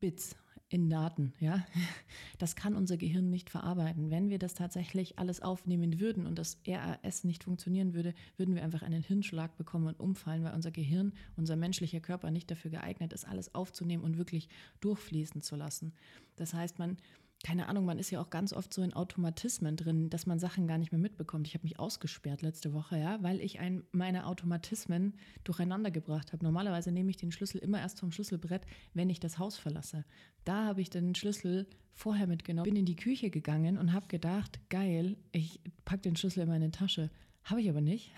Bits 0.01 0.37
in 0.69 0.91
Daten, 0.91 1.33
ja. 1.41 1.65
Das 2.39 2.55
kann 2.55 2.77
unser 2.77 2.97
Gehirn 2.97 3.31
nicht 3.31 3.51
verarbeiten. 3.51 4.11
Wenn 4.11 4.29
wir 4.29 4.39
das 4.39 4.55
tatsächlich 4.55 5.19
alles 5.19 5.43
aufnehmen 5.43 5.99
würden 5.99 6.27
und 6.27 6.39
das 6.39 6.59
RAS 6.67 7.25
nicht 7.25 7.45
funktionieren 7.45 7.95
würde, 7.95 8.15
würden 8.37 8.55
wir 8.55 8.63
einfach 8.63 8.83
einen 8.83 9.03
Hirnschlag 9.03 9.57
bekommen 9.57 9.89
und 9.89 9.99
umfallen, 9.99 10.45
weil 10.45 10.55
unser 10.55 10.71
Gehirn, 10.71 11.13
unser 11.37 11.57
menschlicher 11.57 12.01
Körper 12.01 12.31
nicht 12.31 12.51
dafür 12.51 12.71
geeignet 12.71 13.13
ist, 13.13 13.27
alles 13.27 13.55
aufzunehmen 13.55 14.05
und 14.05 14.19
wirklich 14.19 14.49
durchfließen 14.81 15.43
zu 15.43 15.57
lassen. 15.57 15.93
Das 16.37 16.55
heißt, 16.55 16.79
man 16.79 16.99
keine 17.45 17.69
Ahnung, 17.69 17.85
man 17.85 17.99
ist 17.99 18.11
ja 18.11 18.21
auch 18.21 18.31
ganz 18.31 18.53
oft 18.53 18.75
so 18.75 18.83
in 18.83 18.93
Automatismen 18.93 19.77
drin, 19.77 20.11
dass 20.11 20.27
man 20.27 20.41
Sachen 20.41 20.67
gar 20.67 20.77
nicht 20.77 20.91
mehr 20.91 21.01
mitbekommt. 21.01 21.47
Ich 21.47 21.55
habe 21.55 21.63
mich 21.63 21.79
ausgesperrt 21.79 22.43
letzte 22.43 22.73
Woche, 22.73 22.99
ja, 22.99 23.23
weil 23.23 23.41
ich 23.41 23.61
ein, 23.61 23.85
meine 23.93 24.27
Automatismen 24.27 25.15
durcheinander 25.45 25.93
gebracht 25.93 26.33
habe. 26.33 26.45
Normalerweise 26.45 26.91
nehme 26.91 27.11
ich 27.11 27.17
den 27.17 27.31
Schlüssel 27.31 27.59
immer 27.59 27.79
erst 27.79 28.01
vom 28.01 28.11
Schlüsselbrett, 28.11 28.67
wenn 28.93 29.09
ich 29.09 29.21
das 29.21 29.39
Haus 29.39 29.57
verlasse. 29.57 30.05
Da 30.45 30.65
habe 30.65 30.81
ich 30.81 30.91
den 30.91 31.15
Schlüssel 31.15 31.69
vorher 31.93 32.27
mitgenommen, 32.27 32.65
bin 32.65 32.77
in 32.77 32.87
die 32.87 32.97
Küche 32.97 33.31
gegangen 33.31 33.79
und 33.79 33.93
habe 33.93 34.09
gedacht, 34.09 34.59
geil, 34.69 35.17
ich 35.31 35.61
packe 35.85 36.03
den 36.03 36.17
Schlüssel 36.17 36.43
in 36.43 36.49
meine 36.49 36.73
Tasche. 36.73 37.11
Habe 37.45 37.61
ich 37.61 37.71
aber 37.71 37.81
nicht, 37.81 38.13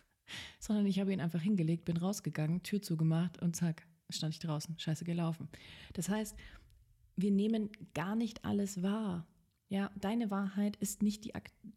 sondern 0.60 0.84
ich 0.84 1.00
habe 1.00 1.12
ihn 1.12 1.20
einfach 1.20 1.40
hingelegt, 1.40 1.86
bin 1.86 1.96
rausgegangen, 1.96 2.62
Tür 2.62 2.82
zugemacht 2.82 3.40
und 3.40 3.56
zack, 3.56 3.86
stand 4.10 4.34
ich 4.34 4.40
draußen, 4.40 4.78
scheiße 4.78 5.04
gelaufen. 5.04 5.48
Das 5.94 6.08
heißt, 6.08 6.36
wir 7.18 7.30
nehmen 7.32 7.70
gar 7.94 8.16
nicht 8.16 8.44
alles 8.44 8.82
wahr. 8.82 9.26
Ja, 9.70 9.90
deine 10.00 10.30
Wahrheit 10.30 10.76
ist 10.76 11.02
nicht 11.02 11.24
die, 11.24 11.32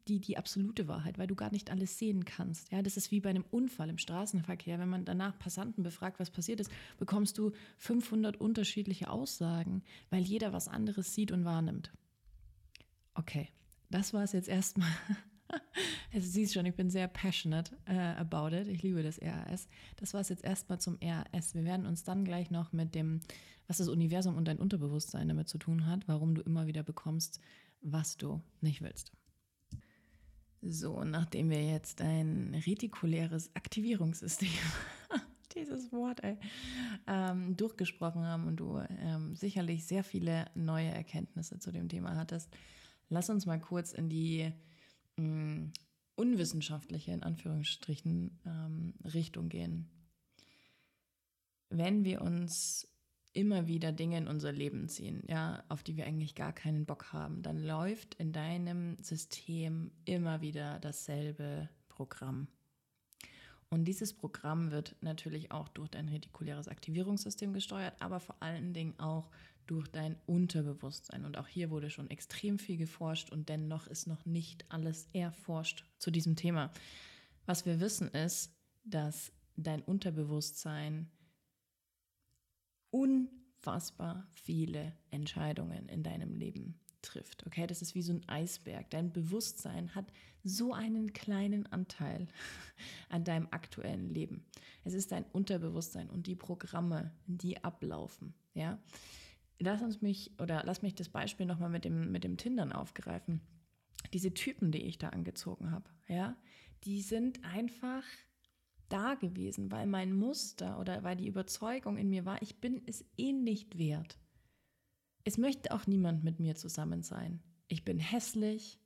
die, 0.08 0.22
die 0.22 0.38
absolute 0.38 0.88
Wahrheit, 0.88 1.18
weil 1.18 1.28
du 1.28 1.36
gar 1.36 1.52
nicht 1.52 1.70
alles 1.70 1.98
sehen 1.98 2.24
kannst. 2.24 2.72
Ja, 2.72 2.82
das 2.82 2.96
ist 2.96 3.12
wie 3.12 3.20
bei 3.20 3.30
einem 3.30 3.44
Unfall 3.52 3.90
im 3.90 3.98
Straßenverkehr. 3.98 4.80
Wenn 4.80 4.88
man 4.88 5.04
danach 5.04 5.38
Passanten 5.38 5.84
befragt, 5.84 6.18
was 6.18 6.30
passiert 6.30 6.62
ist, 6.62 6.72
bekommst 7.00 7.38
du 7.38 7.52
500 7.80 8.40
unterschiedliche 8.40 9.10
Aussagen, 9.10 9.84
weil 10.10 10.22
jeder 10.22 10.54
was 10.54 10.70
anderes 10.70 11.14
sieht 11.14 11.34
und 11.34 11.44
wahrnimmt. 11.44 11.92
Okay, 13.14 13.50
das 13.90 14.14
war 14.14 14.24
es 14.24 14.32
jetzt 14.32 14.48
erstmal. 14.48 14.92
Also 16.14 16.28
siehst 16.28 16.54
schon, 16.54 16.66
ich 16.66 16.76
bin 16.76 16.90
sehr 16.90 17.08
passionate 17.08 17.74
uh, 17.90 18.20
about 18.20 18.54
it. 18.54 18.68
Ich 18.68 18.84
liebe 18.84 19.02
das 19.02 19.18
RAS. 19.22 19.70
Das 19.96 20.14
war 20.14 20.20
es 20.20 20.28
jetzt 20.28 20.44
erstmal 20.44 20.78
zum 20.78 20.98
RAS. 21.02 21.56
Wir 21.56 21.64
werden 21.64 21.86
uns 21.86 22.04
dann 22.04 22.26
gleich 22.26 22.52
noch 22.52 22.74
mit 22.74 22.96
dem 22.96 23.22
was 23.72 23.78
das 23.78 23.88
Universum 23.88 24.36
und 24.36 24.50
dein 24.50 24.60
Unterbewusstsein 24.60 25.30
damit 25.30 25.48
zu 25.48 25.58
tun 25.58 25.86
hat, 25.86 26.06
warum 26.10 26.36
du 26.36 26.42
immer 26.42 26.68
wieder 26.68 26.84
bekommst, 26.84 27.40
was 27.82 28.18
du 28.18 28.42
nicht 28.60 28.82
willst. 28.82 29.14
So, 30.62 31.06
nachdem 31.06 31.50
wir 31.50 31.64
jetzt 31.64 32.02
ein 32.02 32.54
retikuläres 32.68 33.50
Aktivierungssystem, 33.56 34.50
dieses 35.56 35.94
Wort, 35.94 36.22
ey, 36.22 36.38
ähm, 37.08 37.56
durchgesprochen 37.56 38.26
haben 38.26 38.46
und 38.48 38.58
du 38.58 38.78
ähm, 39.00 39.38
sicherlich 39.38 39.86
sehr 39.86 40.04
viele 40.04 40.48
neue 40.54 40.90
Erkenntnisse 40.90 41.58
zu 41.60 41.72
dem 41.72 41.88
Thema 41.88 42.18
hattest, 42.18 42.50
lass 43.08 43.30
uns 43.30 43.46
mal 43.46 43.62
kurz 43.62 43.94
in 43.94 44.10
die 44.10 44.52
mh, 45.22 45.56
mm, 45.56 45.74
unwissenschaftliche, 46.16 47.12
in 47.12 47.24
Anführungsstrichen, 47.24 48.40
ähm, 48.46 48.94
Richtung 49.04 49.50
gehen. 49.50 49.90
Wenn 51.70 52.04
wir 52.04 52.22
uns 52.22 52.88
immer 53.34 53.68
wieder 53.68 53.92
Dinge 53.92 54.18
in 54.18 54.28
unser 54.28 54.52
Leben 54.52 54.90
ziehen, 54.90 55.24
ja, 55.28 55.64
auf 55.70 55.84
die 55.84 55.96
wir 55.96 56.06
eigentlich 56.06 56.36
gar 56.36 56.54
keinen 56.54 56.86
Bock 56.86 57.14
haben, 57.14 57.42
dann 57.42 57.64
läuft 57.64 58.16
in 58.16 58.34
deinem 58.34 58.98
System 59.02 59.92
immer 60.06 60.42
wieder 60.42 60.80
dasselbe 60.80 61.70
Programm. 61.88 62.48
Und 63.70 63.86
dieses 63.86 64.14
Programm 64.14 64.72
wird 64.72 64.98
natürlich 65.00 65.52
auch 65.52 65.70
durch 65.70 65.90
dein 65.90 66.10
retikuläres 66.10 66.68
Aktivierungssystem 66.68 67.54
gesteuert, 67.54 67.96
aber 68.02 68.20
vor 68.20 68.36
allen 68.42 68.74
Dingen 68.74 69.00
auch 69.00 69.30
durch 69.68 69.88
dein 69.88 70.16
Unterbewusstsein. 70.26 71.26
Und 71.26 71.38
auch 71.38 71.48
hier 71.48 71.70
wurde 71.70 71.90
schon 71.90 72.10
extrem 72.10 72.60
viel 72.60 72.78
geforscht 72.78 73.32
und 73.32 73.50
dennoch 73.50 73.88
ist 73.88 74.08
noch 74.08 74.26
nicht 74.26 74.66
alles 74.70 75.08
erforscht 75.14 75.86
zu 75.98 76.12
diesem 76.12 76.36
Thema. 76.36 76.72
Was 77.46 77.66
wir 77.66 77.80
wissen 77.80 78.10
ist, 78.10 78.54
dass 78.84 79.32
dein 79.56 79.82
Unterbewusstsein 79.82 81.10
unfassbar 82.90 84.28
viele 84.34 84.94
Entscheidungen 85.12 85.88
in 85.88 86.04
deinem 86.04 86.36
Leben 86.36 86.80
trifft. 87.02 87.46
Okay, 87.48 87.68
das 87.68 87.82
ist 87.82 87.96
wie 87.96 88.02
so 88.02 88.14
ein 88.14 88.28
Eisberg. 88.28 88.90
Dein 88.90 89.12
Bewusstsein 89.12 89.94
hat 89.96 90.06
so 90.44 90.74
einen 90.74 91.14
kleinen 91.14 91.66
Anteil 91.68 92.28
an 93.10 93.24
deinem 93.24 93.48
aktuellen 93.52 94.10
Leben. 94.10 94.46
Es 94.84 94.94
ist 94.94 95.12
dein 95.12 95.26
Unterbewusstsein 95.26 96.10
und 96.10 96.28
die 96.28 96.36
Programme, 96.36 97.12
die 97.28 97.64
ablaufen. 97.64 98.34
Ja, 98.54 98.80
lass 99.62 99.82
uns 99.82 100.02
mich 100.02 100.32
oder 100.40 100.64
lass 100.66 100.82
mich 100.82 100.96
das 100.96 101.10
Beispiel 101.10 101.46
nochmal 101.46 101.70
mit 101.70 101.86
dem 101.86 102.12
mit 102.12 102.24
dem 102.24 102.38
Tindern 102.38 102.72
aufgreifen. 102.72 103.42
Diese 104.14 104.34
Typen, 104.34 104.72
die 104.72 104.82
ich 104.84 104.98
da 104.98 105.10
angezogen 105.10 105.72
habe, 105.72 105.90
ja, 106.08 106.36
die 106.84 107.02
sind 107.02 107.44
einfach 107.46 108.04
da 108.90 109.16
gewesen, 109.16 109.72
weil 109.72 109.88
mein 109.88 110.14
Muster 110.14 110.80
oder 110.80 111.04
weil 111.04 111.16
die 111.16 111.28
Überzeugung 111.28 111.98
in 111.98 112.10
mir 112.10 112.26
war, 112.26 112.42
ich 112.42 112.60
bin 112.60 112.82
es 112.86 113.06
eh 113.18 113.32
nicht 113.32 113.78
wert. 113.78 114.18
Es 115.24 115.38
möchte 115.38 115.72
auch 115.72 115.88
niemand 115.88 116.24
mit 116.24 116.40
mir 116.40 116.56
zusammen 116.56 117.04
sein. 117.04 117.42
Ich 117.68 117.86
bin 117.86 118.00
hässlich, 118.00 118.80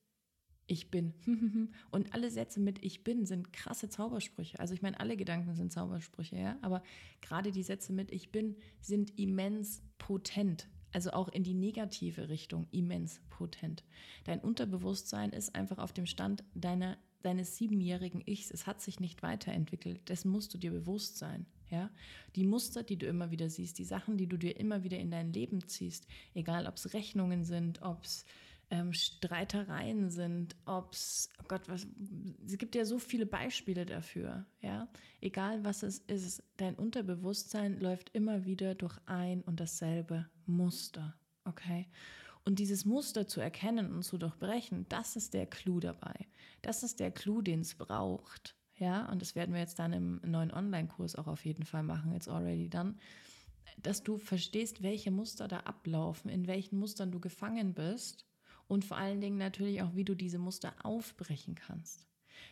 ich 0.68 0.90
bin 0.90 1.14
und 1.92 2.14
alle 2.14 2.32
Sätze 2.32 2.60
mit 2.60 2.84
ich 2.84 3.04
bin 3.04 3.26
sind 3.26 3.54
krasse 3.54 3.90
Zaubersprüche. 3.90 4.60
Also 4.60 4.74
ich 4.74 4.82
meine, 4.82 5.00
alle 5.00 5.18
Gedanken 5.18 5.54
sind 5.56 5.72
Zaubersprüche, 5.72 6.38
ja, 6.38 6.58
aber 6.62 6.84
gerade 7.22 7.52
die 7.52 7.64
Sätze 7.64 7.94
mit 7.94 8.12
ich 8.12 8.32
bin 8.32 8.56
sind 8.82 9.18
immens 9.20 9.84
potent. 9.98 10.68
Also 10.92 11.12
auch 11.12 11.28
in 11.28 11.44
die 11.44 11.54
negative 11.54 12.30
Richtung 12.30 12.68
immens 12.72 13.20
potent. 13.30 13.84
Dein 14.24 14.40
Unterbewusstsein 14.40 15.32
ist 15.32 15.54
einfach 15.54 15.78
auf 15.78 15.92
dem 15.92 16.06
Stand 16.06 16.44
deiner 16.54 16.98
deines 17.26 17.58
siebenjährigen 17.58 18.22
Ichs, 18.26 18.52
es 18.52 18.68
hat 18.68 18.82
sich 18.82 19.00
nicht 19.00 19.24
weiterentwickelt. 19.24 20.00
Das 20.06 20.26
musst 20.26 20.54
du 20.54 20.58
dir 20.58 20.72
bewusst 20.72 21.18
sein. 21.18 21.48
Ja? 21.72 21.90
Die 22.36 22.44
Muster, 22.44 22.84
die 22.84 22.98
du 22.98 23.08
immer 23.08 23.32
wieder 23.32 23.50
siehst, 23.50 23.80
die 23.80 23.84
Sachen, 23.84 24.18
die 24.18 24.28
du 24.28 24.38
dir 24.38 24.58
immer 24.58 24.84
wieder 24.84 25.00
in 25.00 25.12
dein 25.12 25.34
Leben 25.34 25.68
ziehst, 25.68 26.08
egal 26.34 26.68
ob 26.68 26.76
es 26.76 26.94
Rechnungen 26.94 27.44
sind, 27.44 27.82
ob 27.82 28.04
es 28.06 28.26
ähm, 28.70 28.94
Streitereien 28.94 30.10
sind, 30.10 30.56
ob 30.66 30.94
es, 30.94 31.30
oh 31.40 31.46
Gott, 31.48 31.68
was, 31.68 31.88
es 32.46 32.58
gibt 32.58 32.76
ja 32.76 32.86
so 32.86 33.00
viele 33.00 33.26
Beispiele 33.26 33.86
dafür, 33.86 34.46
ja. 34.62 34.88
Egal 35.22 35.64
was 35.64 35.84
es 35.84 36.00
ist, 36.00 36.44
dein 36.58 36.76
Unterbewusstsein 36.76 37.80
läuft 37.80 38.10
immer 38.14 38.46
wieder 38.46 38.76
durch 38.76 38.98
ein 39.06 39.42
und 39.42 39.60
dasselbe 39.60 40.28
Muster, 40.46 41.16
okay? 41.46 41.88
Und 42.44 42.60
dieses 42.60 42.86
Muster 42.86 43.28
zu 43.28 43.42
erkennen 43.42 43.92
und 43.92 44.04
zu 44.04 44.18
durchbrechen, 44.18 44.86
das 44.90 45.16
ist 45.16 45.34
der 45.34 45.48
Clou 45.48 45.80
dabei. 45.80 46.14
Das 46.62 46.84
ist 46.84 47.00
der 47.00 47.10
Clou, 47.12 47.42
den 47.42 47.62
es 47.62 47.74
braucht. 47.74 48.56
Ja, 48.78 49.10
und 49.10 49.22
das 49.22 49.36
werden 49.36 49.54
wir 49.54 49.62
jetzt 49.62 49.80
dann 49.80 49.94
im 49.94 50.22
neuen 50.24 50.52
Online-Kurs 50.52 51.16
auch 51.16 51.28
auf 51.28 51.46
jeden 51.46 51.64
Fall 51.64 51.84
machen, 51.84 52.12
jetzt 52.12 52.28
already 52.28 52.70
dann, 52.70 53.00
dass 53.78 54.04
du 54.04 54.18
verstehst, 54.18 54.84
welche 54.84 55.12
Muster 55.12 55.48
da 55.48 55.62
ablaufen, 55.62 56.30
in 56.30 56.46
welchen 56.46 56.78
Mustern 56.78 57.12
du 57.12 57.20
gefangen 57.20 57.74
bist 57.74 58.26
und 58.68 58.86
vor 58.86 58.98
allen 58.98 59.22
Dingen 59.22 59.38
natürlich 59.38 59.82
auch, 59.82 59.96
wie 59.96 60.06
du 60.06 60.16
diese 60.16 60.40
Muster 60.40 60.74
aufbrechen 60.84 61.56
kannst. 61.56 62.06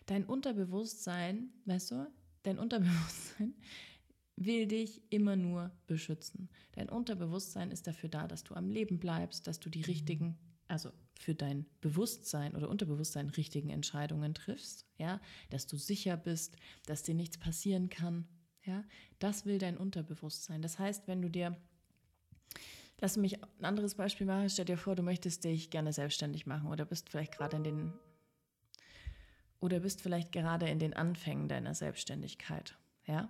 Dein 0.05 0.25
Unterbewusstsein, 0.25 1.49
weißt 1.65 1.91
du, 1.91 2.11
dein 2.43 2.59
Unterbewusstsein 2.59 3.53
will 4.35 4.67
dich 4.67 5.01
immer 5.09 5.35
nur 5.35 5.71
beschützen. 5.87 6.49
Dein 6.73 6.89
Unterbewusstsein 6.89 7.71
ist 7.71 7.87
dafür 7.87 8.09
da, 8.09 8.27
dass 8.27 8.43
du 8.43 8.55
am 8.55 8.69
Leben 8.69 8.99
bleibst, 8.99 9.47
dass 9.47 9.59
du 9.59 9.69
die 9.69 9.81
richtigen, 9.81 10.37
also 10.67 10.91
für 11.19 11.35
dein 11.35 11.65
Bewusstsein 11.81 12.55
oder 12.55 12.69
Unterbewusstsein 12.69 13.29
richtigen 13.29 13.69
Entscheidungen 13.69 14.33
triffst, 14.33 14.85
ja, 14.97 15.21
dass 15.49 15.67
du 15.67 15.77
sicher 15.77 16.17
bist, 16.17 16.57
dass 16.85 17.03
dir 17.03 17.15
nichts 17.15 17.37
passieren 17.37 17.89
kann, 17.89 18.27
ja, 18.65 18.83
das 19.19 19.45
will 19.45 19.57
dein 19.57 19.77
Unterbewusstsein. 19.77 20.61
Das 20.61 20.79
heißt, 20.79 21.07
wenn 21.07 21.21
du 21.21 21.29
dir 21.29 21.55
Lass 23.03 23.17
mich 23.17 23.43
ein 23.43 23.65
anderes 23.65 23.95
Beispiel 23.95 24.25
machen. 24.25 24.49
Stell 24.49 24.63
dir 24.63 24.77
vor, 24.77 24.95
du 24.95 25.03
möchtest 25.03 25.43
dich 25.43 25.69
gerne 25.69 25.91
selbstständig 25.91 26.45
machen 26.45 26.69
oder 26.71 26.85
bist 26.85 27.09
vielleicht 27.09 27.33
gerade 27.37 27.57
in 27.57 27.65
den 27.65 27.93
oder 29.59 29.81
bist 29.81 29.99
vielleicht 29.99 30.31
gerade 30.31 30.69
in 30.69 30.79
den 30.79 30.93
Anfängen 30.93 31.49
deiner 31.49 31.75
Selbstständigkeit, 31.75 32.77
ja? 33.05 33.27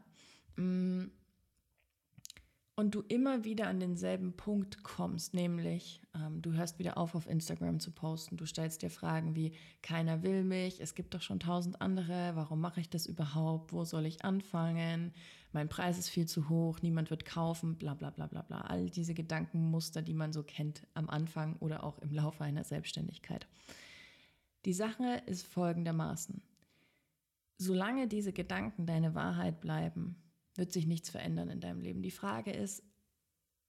Mm. 0.57 1.05
Und 2.75 2.95
du 2.95 3.01
immer 3.01 3.43
wieder 3.43 3.67
an 3.67 3.79
denselben 3.79 4.33
Punkt 4.33 4.81
kommst, 4.83 5.35
nämlich 5.35 6.01
ähm, 6.15 6.41
du 6.41 6.53
hörst 6.53 6.79
wieder 6.79 6.97
auf, 6.97 7.13
auf 7.13 7.27
Instagram 7.27 7.79
zu 7.79 7.91
posten. 7.91 8.35
Du 8.35 8.47
stellst 8.47 8.81
dir 8.81 8.89
Fragen 8.89 9.35
wie, 9.35 9.51
keiner 9.83 10.23
will 10.23 10.43
mich, 10.43 10.81
es 10.81 10.95
gibt 10.95 11.13
doch 11.13 11.21
schon 11.21 11.39
tausend 11.39 11.81
andere, 11.81 12.31
warum 12.33 12.61
mache 12.61 12.79
ich 12.79 12.89
das 12.89 13.05
überhaupt, 13.05 13.73
wo 13.73 13.85
soll 13.85 14.07
ich 14.07 14.25
anfangen, 14.25 15.13
mein 15.51 15.69
Preis 15.69 15.99
ist 15.99 16.09
viel 16.09 16.25
zu 16.25 16.49
hoch, 16.49 16.81
niemand 16.81 17.11
wird 17.11 17.25
kaufen, 17.25 17.75
bla 17.77 17.93
bla 17.93 18.09
bla 18.09 18.25
bla 18.25 18.41
bla. 18.41 18.61
All 18.61 18.89
diese 18.89 19.13
Gedankenmuster, 19.13 20.01
die 20.01 20.15
man 20.15 20.33
so 20.33 20.41
kennt 20.41 20.87
am 20.95 21.11
Anfang 21.11 21.57
oder 21.59 21.83
auch 21.83 21.99
im 21.99 22.11
Laufe 22.11 22.43
einer 22.43 22.63
Selbstständigkeit. 22.63 23.47
Die 24.65 24.73
Sache 24.73 25.21
ist 25.27 25.45
folgendermaßen. 25.45 26.41
Solange 27.59 28.07
diese 28.07 28.33
Gedanken 28.33 28.87
deine 28.87 29.13
Wahrheit 29.13 29.61
bleiben, 29.61 30.15
wird 30.55 30.71
sich 30.71 30.85
nichts 30.85 31.09
verändern 31.09 31.49
in 31.49 31.59
deinem 31.59 31.81
Leben. 31.81 32.01
Die 32.01 32.11
Frage 32.11 32.51
ist, 32.51 32.83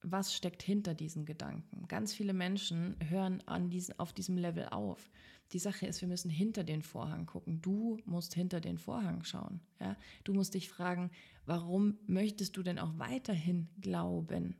was 0.01 0.35
steckt 0.35 0.61
hinter 0.61 0.93
diesen 0.93 1.25
Gedanken? 1.25 1.87
Ganz 1.87 2.13
viele 2.13 2.33
Menschen 2.33 2.95
hören 3.09 3.41
an 3.47 3.69
diesen, 3.69 3.97
auf 3.99 4.13
diesem 4.13 4.37
Level 4.37 4.67
auf. 4.69 5.09
Die 5.51 5.59
Sache 5.59 5.87
ist, 5.87 6.01
wir 6.01 6.07
müssen 6.07 6.29
hinter 6.29 6.63
den 6.63 6.81
Vorhang 6.81 7.25
gucken. 7.25 7.61
Du 7.61 7.99
musst 8.05 8.33
hinter 8.33 8.61
den 8.61 8.77
Vorhang 8.77 9.23
schauen. 9.23 9.61
Ja? 9.79 9.95
Du 10.23 10.33
musst 10.33 10.53
dich 10.53 10.69
fragen, 10.69 11.11
warum 11.45 11.97
möchtest 12.07 12.57
du 12.57 12.63
denn 12.63 12.79
auch 12.79 12.97
weiterhin 12.97 13.69
glauben? 13.81 14.55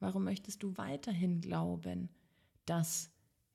Warum 0.00 0.24
möchtest 0.24 0.62
du 0.62 0.76
weiterhin 0.76 1.40
glauben, 1.40 2.10
dass 2.66 3.10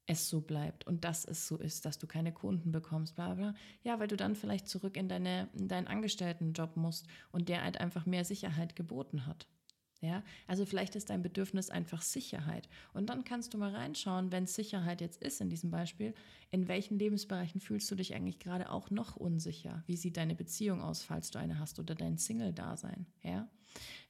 es 0.09 0.27
so 0.27 0.41
bleibt 0.41 0.87
und 0.87 1.05
dass 1.05 1.23
es 1.23 1.47
so 1.47 1.57
ist, 1.57 1.85
dass 1.85 1.99
du 1.99 2.07
keine 2.07 2.33
Kunden 2.33 2.71
bekommst, 2.71 3.15
bla 3.15 3.35
bla. 3.35 3.53
Ja, 3.83 3.99
weil 3.99 4.07
du 4.07 4.17
dann 4.17 4.35
vielleicht 4.35 4.67
zurück 4.67 4.97
in, 4.97 5.07
deine, 5.07 5.49
in 5.53 5.67
deinen 5.67 5.87
Angestelltenjob 5.87 6.77
musst 6.77 7.07
und 7.31 7.47
der 7.47 7.63
halt 7.63 7.79
einfach 7.79 8.07
mehr 8.07 8.25
Sicherheit 8.25 8.75
geboten 8.75 9.27
hat. 9.27 9.47
Ja, 10.01 10.23
also 10.47 10.65
vielleicht 10.65 10.95
ist 10.95 11.09
dein 11.09 11.21
Bedürfnis 11.21 11.69
einfach 11.69 12.01
Sicherheit. 12.01 12.69
Und 12.93 13.09
dann 13.09 13.23
kannst 13.23 13.53
du 13.53 13.57
mal 13.57 13.75
reinschauen, 13.75 14.31
wenn 14.31 14.45
es 14.45 14.55
Sicherheit 14.55 15.01
jetzt 15.01 15.21
ist 15.21 15.41
in 15.41 15.49
diesem 15.49 15.69
Beispiel, 15.69 16.15
in 16.51 16.67
welchen 16.67 16.97
Lebensbereichen 16.97 17.59
fühlst 17.61 17.91
du 17.91 17.95
dich 17.95 18.15
eigentlich 18.15 18.39
gerade 18.39 18.71
auch 18.71 18.89
noch 18.89 19.17
unsicher? 19.17 19.83
Wie 19.87 19.97
sieht 19.97 20.17
deine 20.17 20.35
Beziehung 20.35 20.81
aus, 20.81 21.03
falls 21.03 21.31
du 21.31 21.39
eine 21.39 21.59
hast, 21.59 21.79
oder 21.79 21.95
dein 21.95 22.17
Single-Dasein? 22.17 23.05
Ja, 23.23 23.47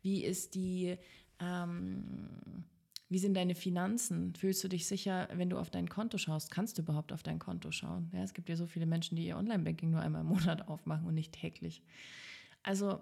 wie 0.01 0.23
ist 0.23 0.53
die, 0.53 0.95
ähm, 1.39 2.63
wie 3.09 3.17
sind 3.17 3.33
deine 3.33 3.55
Finanzen? 3.55 4.35
Fühlst 4.35 4.63
du 4.63 4.67
dich 4.67 4.85
sicher, 4.85 5.27
wenn 5.33 5.49
du 5.49 5.57
auf 5.57 5.71
dein 5.71 5.89
Konto 5.89 6.17
schaust? 6.19 6.51
Kannst 6.51 6.77
du 6.77 6.83
überhaupt 6.83 7.11
auf 7.11 7.23
dein 7.23 7.39
Konto 7.39 7.71
schauen? 7.71 8.11
Ja, 8.13 8.21
es 8.21 8.35
gibt 8.35 8.49
ja 8.49 8.55
so 8.55 8.67
viele 8.67 8.85
Menschen, 8.85 9.15
die 9.15 9.25
ihr 9.25 9.37
Online-Banking 9.37 9.89
nur 9.89 10.01
einmal 10.01 10.21
im 10.21 10.27
Monat 10.27 10.67
aufmachen 10.67 11.07
und 11.07 11.15
nicht 11.15 11.33
täglich. 11.33 11.81
Also 12.61 13.01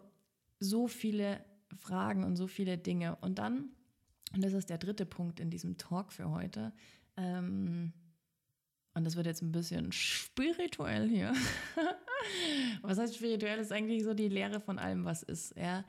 so 0.59 0.87
viele 0.87 1.43
Fragen 1.75 2.23
und 2.23 2.37
so 2.37 2.47
viele 2.47 2.77
Dinge. 2.77 3.17
Und 3.17 3.37
dann, 3.37 3.69
und 4.33 4.43
das 4.43 4.53
ist 4.53 4.69
der 4.69 4.77
dritte 4.77 5.05
Punkt 5.05 5.41
in 5.41 5.49
diesem 5.49 5.77
Talk 5.77 6.13
für 6.13 6.29
heute, 6.29 6.71
ähm, 7.17 7.91
und 8.93 9.03
das 9.03 9.15
wird 9.15 9.27
jetzt 9.27 9.43
ein 9.43 9.51
bisschen 9.51 9.91
spirituell 9.91 11.07
hier. 11.07 11.31
was 12.81 12.97
heißt 12.97 13.15
spirituell? 13.15 13.59
Ist 13.59 13.71
eigentlich 13.71 14.03
so 14.03 14.15
die 14.15 14.27
Lehre 14.27 14.59
von 14.59 14.79
allem, 14.79 15.05
was 15.05 15.21
ist. 15.21 15.55
Ja? 15.55 15.85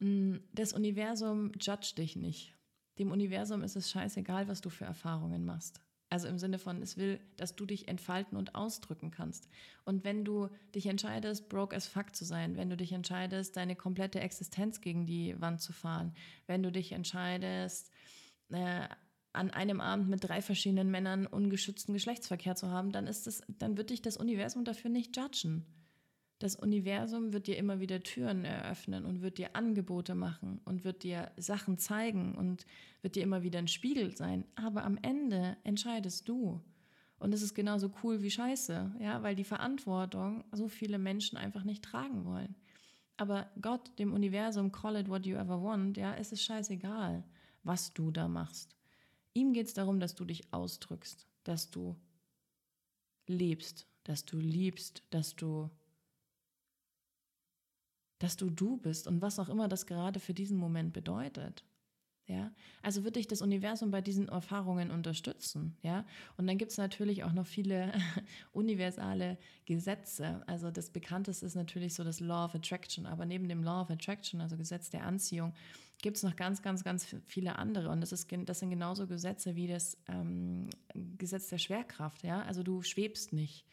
Mm, 0.00 0.36
das 0.52 0.74
Universum 0.74 1.52
judgt 1.58 1.96
dich 1.96 2.14
nicht. 2.14 2.54
Dem 2.98 3.10
Universum 3.10 3.62
ist 3.62 3.76
es 3.76 3.90
scheißegal, 3.90 4.48
was 4.48 4.60
du 4.60 4.70
für 4.70 4.84
Erfahrungen 4.84 5.44
machst. 5.44 5.80
Also 6.12 6.28
im 6.28 6.38
Sinne 6.38 6.58
von, 6.58 6.82
es 6.82 6.98
will, 6.98 7.20
dass 7.38 7.56
du 7.56 7.64
dich 7.64 7.88
entfalten 7.88 8.36
und 8.36 8.54
ausdrücken 8.54 9.10
kannst. 9.10 9.48
Und 9.86 10.04
wenn 10.04 10.26
du 10.26 10.50
dich 10.74 10.84
entscheidest, 10.84 11.48
broke 11.48 11.74
as 11.74 11.86
fuck 11.86 12.14
zu 12.14 12.26
sein, 12.26 12.58
wenn 12.58 12.68
du 12.68 12.76
dich 12.76 12.92
entscheidest, 12.92 13.56
deine 13.56 13.76
komplette 13.76 14.20
Existenz 14.20 14.82
gegen 14.82 15.06
die 15.06 15.40
Wand 15.40 15.62
zu 15.62 15.72
fahren, 15.72 16.14
wenn 16.46 16.62
du 16.62 16.70
dich 16.70 16.92
entscheidest, 16.92 17.90
äh, 18.50 18.88
an 19.32 19.50
einem 19.50 19.80
Abend 19.80 20.10
mit 20.10 20.22
drei 20.22 20.42
verschiedenen 20.42 20.90
Männern 20.90 21.26
ungeschützten 21.26 21.94
Geschlechtsverkehr 21.94 22.56
zu 22.56 22.70
haben, 22.70 22.92
dann 22.92 23.06
ist 23.06 23.26
das, 23.26 23.42
dann 23.48 23.78
wird 23.78 23.88
dich 23.88 24.02
das 24.02 24.18
Universum 24.18 24.66
dafür 24.66 24.90
nicht 24.90 25.16
judgen. 25.16 25.64
Das 26.42 26.56
Universum 26.56 27.32
wird 27.32 27.46
dir 27.46 27.56
immer 27.56 27.78
wieder 27.78 28.02
Türen 28.02 28.44
eröffnen 28.44 29.04
und 29.04 29.22
wird 29.22 29.38
dir 29.38 29.54
Angebote 29.54 30.16
machen 30.16 30.60
und 30.64 30.82
wird 30.82 31.04
dir 31.04 31.30
Sachen 31.36 31.78
zeigen 31.78 32.34
und 32.34 32.66
wird 33.00 33.14
dir 33.14 33.22
immer 33.22 33.44
wieder 33.44 33.60
ein 33.60 33.68
Spiegel 33.68 34.16
sein. 34.16 34.44
Aber 34.56 34.82
am 34.82 34.98
Ende 35.02 35.56
entscheidest 35.62 36.28
du. 36.28 36.60
Und 37.20 37.32
es 37.32 37.42
ist 37.42 37.54
genauso 37.54 37.92
cool 38.02 38.22
wie 38.22 38.30
Scheiße, 38.32 38.96
ja, 38.98 39.22
weil 39.22 39.36
die 39.36 39.44
Verantwortung 39.44 40.42
so 40.50 40.66
viele 40.66 40.98
Menschen 40.98 41.38
einfach 41.38 41.62
nicht 41.62 41.84
tragen 41.84 42.24
wollen. 42.24 42.56
Aber 43.16 43.48
Gott, 43.60 43.96
dem 44.00 44.12
Universum, 44.12 44.72
call 44.72 44.96
it 44.96 45.08
what 45.08 45.24
you 45.24 45.36
ever 45.36 45.62
want, 45.62 45.96
ja, 45.96 46.12
es 46.16 46.32
ist 46.32 46.42
scheißegal, 46.42 47.22
was 47.62 47.94
du 47.94 48.10
da 48.10 48.26
machst. 48.26 48.74
Ihm 49.32 49.52
geht 49.52 49.68
es 49.68 49.74
darum, 49.74 50.00
dass 50.00 50.16
du 50.16 50.24
dich 50.24 50.52
ausdrückst, 50.52 51.24
dass 51.44 51.70
du 51.70 51.94
lebst, 53.28 53.86
dass 54.02 54.24
du 54.24 54.38
liebst, 54.38 55.04
dass 55.10 55.36
du 55.36 55.70
dass 58.22 58.36
du 58.36 58.50
du 58.50 58.76
bist 58.76 59.08
und 59.08 59.20
was 59.20 59.38
auch 59.40 59.48
immer 59.48 59.66
das 59.66 59.86
gerade 59.86 60.20
für 60.20 60.32
diesen 60.32 60.56
Moment 60.56 60.92
bedeutet. 60.92 61.64
Ja, 62.28 62.52
also 62.82 63.02
wird 63.02 63.16
dich 63.16 63.26
das 63.26 63.42
Universum 63.42 63.90
bei 63.90 64.00
diesen 64.00 64.28
Erfahrungen 64.28 64.92
unterstützen. 64.92 65.76
Ja, 65.82 66.06
und 66.36 66.46
dann 66.46 66.56
gibt 66.56 66.70
es 66.70 66.78
natürlich 66.78 67.24
auch 67.24 67.32
noch 67.32 67.46
viele 67.46 67.92
universale 68.52 69.38
Gesetze. 69.64 70.40
Also 70.46 70.70
das 70.70 70.90
bekannteste 70.90 71.44
ist 71.44 71.56
natürlich 71.56 71.94
so 71.94 72.04
das 72.04 72.20
Law 72.20 72.44
of 72.44 72.54
Attraction. 72.54 73.06
Aber 73.06 73.26
neben 73.26 73.48
dem 73.48 73.64
Law 73.64 73.82
of 73.82 73.90
Attraction, 73.90 74.40
also 74.40 74.56
Gesetz 74.56 74.88
der 74.88 75.04
Anziehung, 75.04 75.52
gibt 76.00 76.16
es 76.16 76.22
noch 76.22 76.36
ganz, 76.36 76.62
ganz, 76.62 76.84
ganz 76.84 77.16
viele 77.26 77.58
andere. 77.58 77.88
Und 77.88 78.00
das, 78.00 78.12
ist, 78.12 78.28
das 78.46 78.60
sind 78.60 78.70
genauso 78.70 79.08
Gesetze 79.08 79.56
wie 79.56 79.66
das 79.66 79.98
ähm, 80.06 80.70
Gesetz 81.18 81.48
der 81.48 81.58
Schwerkraft. 81.58 82.22
Ja, 82.22 82.42
also 82.42 82.62
du 82.62 82.82
schwebst 82.82 83.32
nicht. 83.32 83.66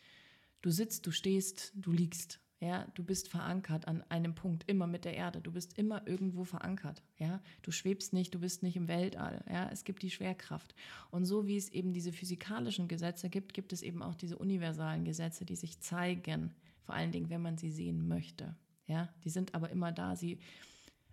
Du 0.64 0.72
sitzt, 0.72 1.06
du 1.06 1.12
stehst, 1.12 1.72
du 1.76 1.92
liegst. 1.92 2.40
Ja, 2.62 2.86
du 2.94 3.04
bist 3.04 3.30
verankert 3.30 3.88
an 3.88 4.04
einem 4.10 4.36
Punkt, 4.36 4.66
immer 4.68 4.86
mit 4.86 5.06
der 5.06 5.16
Erde. 5.16 5.40
Du 5.40 5.52
bist 5.52 5.78
immer 5.78 6.06
irgendwo 6.06 6.44
verankert. 6.44 7.02
Ja, 7.18 7.42
du 7.62 7.72
schwebst 7.72 8.12
nicht, 8.12 8.36
du 8.36 8.40
bist 8.40 8.64
nicht 8.64 8.76
im 8.76 8.90
Weltall. 8.90 9.46
Ja, 9.50 9.70
es 9.70 9.86
gibt 9.86 10.04
die 10.04 10.12
Schwerkraft. 10.12 10.76
Und 11.10 11.24
so 11.24 11.48
wie 11.48 11.56
es 11.56 11.70
eben 11.70 11.94
diese 11.94 12.12
physikalischen 12.12 12.90
Gesetze 12.90 13.30
gibt, 13.30 13.54
gibt 13.54 13.72
es 13.72 13.82
eben 13.82 14.04
auch 14.04 14.16
diese 14.16 14.38
universalen 14.38 15.06
Gesetze, 15.06 15.46
die 15.46 15.56
sich 15.56 15.80
zeigen. 15.80 16.54
Vor 16.82 16.96
allen 16.96 17.14
Dingen, 17.14 17.30
wenn 17.30 17.42
man 17.42 17.58
sie 17.58 17.72
sehen 17.72 18.10
möchte. 18.10 18.56
Ja, 18.88 19.08
die 19.24 19.30
sind 19.30 19.56
aber 19.56 19.70
immer 19.70 19.94
da. 19.94 20.18
Sie 20.18 20.40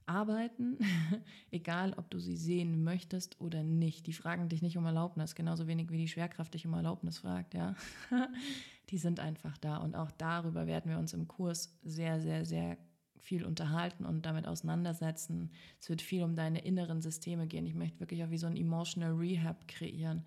arbeiten, 0.06 0.78
egal 1.50 1.92
ob 1.96 2.10
du 2.10 2.18
sie 2.18 2.36
sehen 2.36 2.82
möchtest 2.82 3.40
oder 3.40 3.62
nicht. 3.62 4.06
Die 4.06 4.12
fragen 4.12 4.48
dich 4.48 4.62
nicht 4.62 4.78
um 4.78 4.86
Erlaubnis, 4.86 5.34
genauso 5.34 5.66
wenig 5.66 5.90
wie 5.90 5.98
die 5.98 6.08
Schwerkraft 6.08 6.54
dich 6.54 6.66
um 6.66 6.74
Erlaubnis 6.74 7.18
fragt. 7.18 7.54
Ja. 7.54 7.76
die 8.90 8.98
sind 8.98 9.20
einfach 9.20 9.58
da. 9.58 9.78
Und 9.78 9.94
auch 9.94 10.10
darüber 10.12 10.66
werden 10.66 10.90
wir 10.90 10.98
uns 10.98 11.12
im 11.12 11.28
Kurs 11.28 11.76
sehr, 11.82 12.20
sehr, 12.20 12.44
sehr 12.44 12.76
viel 13.26 13.44
unterhalten 13.44 14.06
und 14.06 14.24
damit 14.24 14.46
auseinandersetzen. 14.46 15.50
Es 15.80 15.88
wird 15.88 16.00
viel 16.00 16.22
um 16.22 16.36
deine 16.36 16.64
inneren 16.64 17.02
Systeme 17.02 17.46
gehen. 17.46 17.66
Ich 17.66 17.74
möchte 17.74 17.98
wirklich 18.00 18.22
auch 18.24 18.30
wie 18.30 18.38
so 18.38 18.46
ein 18.46 18.56
Emotional 18.56 19.14
Rehab 19.14 19.66
kreieren, 19.66 20.24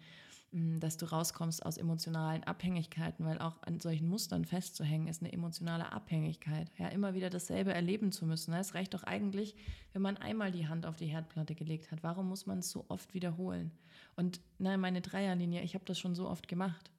mm, 0.51 0.79
dass 0.79 0.97
du 0.97 1.05
rauskommst 1.05 1.65
aus 1.65 1.77
emotionalen 1.77 2.43
Abhängigkeiten, 2.43 3.25
weil 3.25 3.39
auch 3.39 3.63
an 3.63 3.79
solchen 3.79 4.09
Mustern 4.09 4.43
festzuhängen 4.43 5.07
ist 5.07 5.21
eine 5.21 5.31
emotionale 5.31 5.93
Abhängigkeit. 5.93 6.69
Ja, 6.77 6.89
immer 6.89 7.13
wieder 7.13 7.29
dasselbe 7.29 7.73
erleben 7.73 8.11
zu 8.11 8.25
müssen. 8.25 8.53
Es 8.53 8.75
reicht 8.75 8.93
doch 8.93 9.03
eigentlich, 9.03 9.55
wenn 9.93 10.01
man 10.01 10.17
einmal 10.17 10.51
die 10.51 10.67
Hand 10.67 10.85
auf 10.85 10.97
die 10.97 11.07
Herdplatte 11.07 11.55
gelegt 11.55 11.91
hat. 11.91 12.03
Warum 12.03 12.27
muss 12.27 12.47
man 12.47 12.59
es 12.59 12.69
so 12.69 12.83
oft 12.89 13.13
wiederholen? 13.13 13.71
Und 14.17 14.41
nein, 14.57 14.81
meine 14.81 14.99
Dreierlinie, 14.99 15.61
ich 15.61 15.73
habe 15.73 15.85
das 15.85 15.97
schon 15.97 16.15
so 16.15 16.27
oft 16.27 16.49
gemacht. 16.49 16.91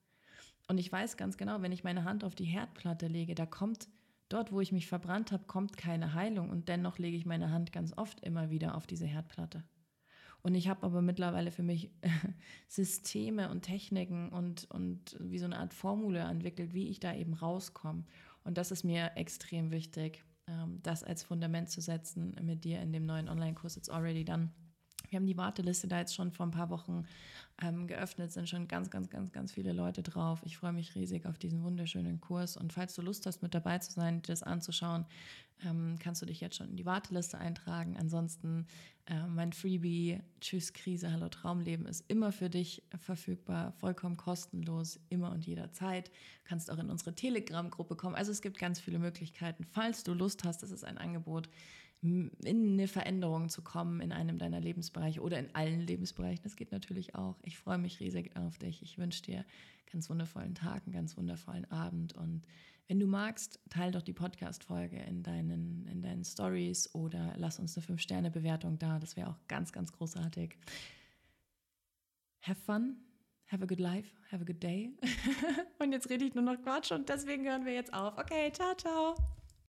Und 0.71 0.79
ich 0.79 0.93
weiß 0.93 1.17
ganz 1.17 1.37
genau, 1.37 1.63
wenn 1.63 1.73
ich 1.73 1.83
meine 1.83 2.05
Hand 2.05 2.23
auf 2.23 2.37
die 2.37 2.45
Herdplatte 2.45 3.09
lege, 3.09 3.35
da 3.35 3.45
kommt 3.45 3.89
dort, 4.29 4.53
wo 4.53 4.61
ich 4.61 4.71
mich 4.71 4.87
verbrannt 4.87 5.33
habe, 5.33 5.43
kommt 5.49 5.77
keine 5.77 6.15
Heilung. 6.15 6.49
Und 6.49 6.69
dennoch 6.69 6.99
lege 6.99 7.17
ich 7.17 7.27
meine 7.27 7.51
Hand 7.51 7.73
ganz 7.73 7.93
oft 7.99 8.21
immer 8.21 8.51
wieder 8.51 8.77
auf 8.77 8.87
diese 8.87 9.05
Herdplatte. 9.05 9.65
Und 10.43 10.55
ich 10.55 10.69
habe 10.69 10.85
aber 10.85 11.03
mittlerweile 11.03 11.51
für 11.51 11.65
mich 11.65 11.91
Systeme 12.69 13.51
und 13.51 13.63
Techniken 13.63 14.29
und, 14.29 14.71
und 14.71 15.17
wie 15.19 15.41
so 15.41 15.47
eine 15.47 15.59
Art 15.59 15.75
Formule 15.75 16.21
entwickelt, 16.21 16.73
wie 16.73 16.87
ich 16.87 17.01
da 17.01 17.17
eben 17.17 17.35
rauskomme. 17.35 18.05
Und 18.45 18.57
das 18.57 18.71
ist 18.71 18.85
mir 18.85 19.11
extrem 19.17 19.73
wichtig, 19.73 20.25
ähm, 20.47 20.79
das 20.85 21.03
als 21.03 21.25
Fundament 21.25 21.69
zu 21.69 21.81
setzen 21.81 22.37
mit 22.43 22.63
dir 22.63 22.81
in 22.81 22.93
dem 22.93 23.07
neuen 23.07 23.29
Online-Kurs 23.29 23.77
It's 23.77 23.91
Already 23.91 24.25
Done. 24.25 24.51
Wir 25.11 25.19
haben 25.19 25.27
die 25.27 25.37
Warteliste 25.37 25.89
da 25.89 25.99
jetzt 25.99 26.15
schon 26.15 26.31
vor 26.31 26.47
ein 26.47 26.53
paar 26.53 26.71
Wochen 26.71 27.05
ähm, 27.61 27.89
geöffnet, 27.89 28.33
sind 28.33 28.49
schon 28.49 28.69
ganz, 28.69 28.91
ganz, 28.91 29.11
ganz, 29.11 29.33
ganz 29.33 29.53
viele 29.53 29.73
Leute 29.73 30.03
drauf. 30.03 30.41
Ich 30.45 30.57
freue 30.57 30.73
mich 30.73 30.95
riesig 30.95 31.27
auf 31.27 31.37
diesen 31.37 31.65
wunderschönen 31.65 32.21
Kurs. 32.21 32.57
Und 32.57 32.73
falls 32.73 32.95
du 32.95 33.03
Lust 33.03 33.27
hast, 33.27 33.43
mit 33.43 33.53
dabei 33.53 33.79
zu 33.79 33.93
sein, 33.93 34.23
dir 34.23 34.33
das 34.33 34.45
anzuschauen, 34.45 35.05
ähm, 35.65 35.97
kannst 35.99 36.23
du 36.23 36.27
dich 36.27 36.41
jetzt 36.41 36.57
schon 36.57 36.71
in 36.71 36.77
die 36.77 36.87
Warteliste 36.87 37.39
eintragen. 37.39 37.97
Ansonsten 37.99 38.67
äh, 39.07 39.27
mein 39.27 39.53
Freebie 39.53 40.21
Tschüss 40.41 40.73
Krise, 40.73 41.11
Hallo 41.13 41.29
Traumleben 41.29 41.87
ist 41.87 42.05
immer 42.09 42.31
für 42.31 42.49
dich 42.49 42.85
verfügbar, 42.97 43.73
vollkommen 43.73 44.17
kostenlos, 44.17 45.01
immer 45.09 45.33
und 45.33 45.45
jederzeit. 45.45 46.09
Du 46.09 46.13
kannst 46.45 46.71
auch 46.71 46.79
in 46.79 46.89
unsere 46.89 47.17
Telegram-Gruppe 47.17 47.97
kommen. 47.97 48.15
Also 48.15 48.31
es 48.31 48.43
gibt 48.43 48.59
ganz 48.59 48.79
viele 48.79 49.01
Möglichkeiten. 49.01 49.67
Falls 49.73 50.05
du 50.05 50.15
Lust 50.15 50.45
hast, 50.45 50.63
das 50.63 50.71
ist 50.71 50.85
ein 50.85 50.99
Angebot, 50.99 51.49
in 52.03 52.31
eine 52.45 52.89
Veränderung 52.89 53.49
zu 53.51 53.63
kommen 53.63 54.01
in 54.01 54.13
einem 54.13 54.39
deiner 54.39 54.61
Lebensbereiche 54.61 55.21
oder 55.21 55.39
in 55.39 55.55
allen 55.55 55.81
Lebensbereichen. 55.81 56.43
Das 56.43 56.57
geht 56.57 56.73
natürlich 56.73 57.15
auch. 57.15 57.39
Ich 57.43 57.59
freue 57.59 57.79
mich 57.79 58.01
riesig 58.01 58.37
auf 58.37 58.59
dich. 58.59 58.83
Ich 58.83 58.97
wünsche 58.99 59.23
dir 59.23 59.45
ganz 59.91 60.09
wundervollen 60.09 60.55
Tag, 60.55 60.85
einen 60.85 60.95
ganz 60.95 61.17
wundervollen 61.17 61.71
Abend. 61.71 62.15
Und 62.15 62.47
wenn 62.89 62.99
du 62.99 63.07
magst, 63.07 63.61
teile 63.69 63.93
doch 63.93 64.03
die 64.03 64.13
Podcast-Folge 64.13 64.97
in 64.97 65.23
deinen, 65.23 65.87
in 65.87 66.03
deinen 66.03 66.25
Stories 66.25 66.95
oder 66.95 67.35
lass 67.37 67.59
uns 67.59 67.77
eine 67.77 67.87
5-Sterne-Bewertung 67.87 68.79
da. 68.79 68.99
Das 68.99 69.17
wäre 69.17 69.29
auch 69.29 69.39
ganz, 69.47 69.73
ganz 69.73 69.93
großartig. 69.93 70.57
Have 72.43 72.61
fun. 72.61 72.97
Have 73.49 73.63
a 73.63 73.67
good 73.67 73.81
life. 73.81 74.09
Have 74.31 74.43
a 74.43 74.45
good 74.45 74.63
day. 74.63 74.91
und 75.79 75.93
jetzt 75.93 76.09
rede 76.09 76.25
ich 76.25 76.35
nur 76.35 76.45
noch 76.45 76.61
Quatsch 76.63 76.93
und 76.93 77.09
deswegen 77.09 77.45
hören 77.45 77.65
wir 77.65 77.75
jetzt 77.75 77.93
auf. 77.93 78.17
Okay, 78.17 78.51
ciao, 78.53 78.75
ciao. 78.75 79.40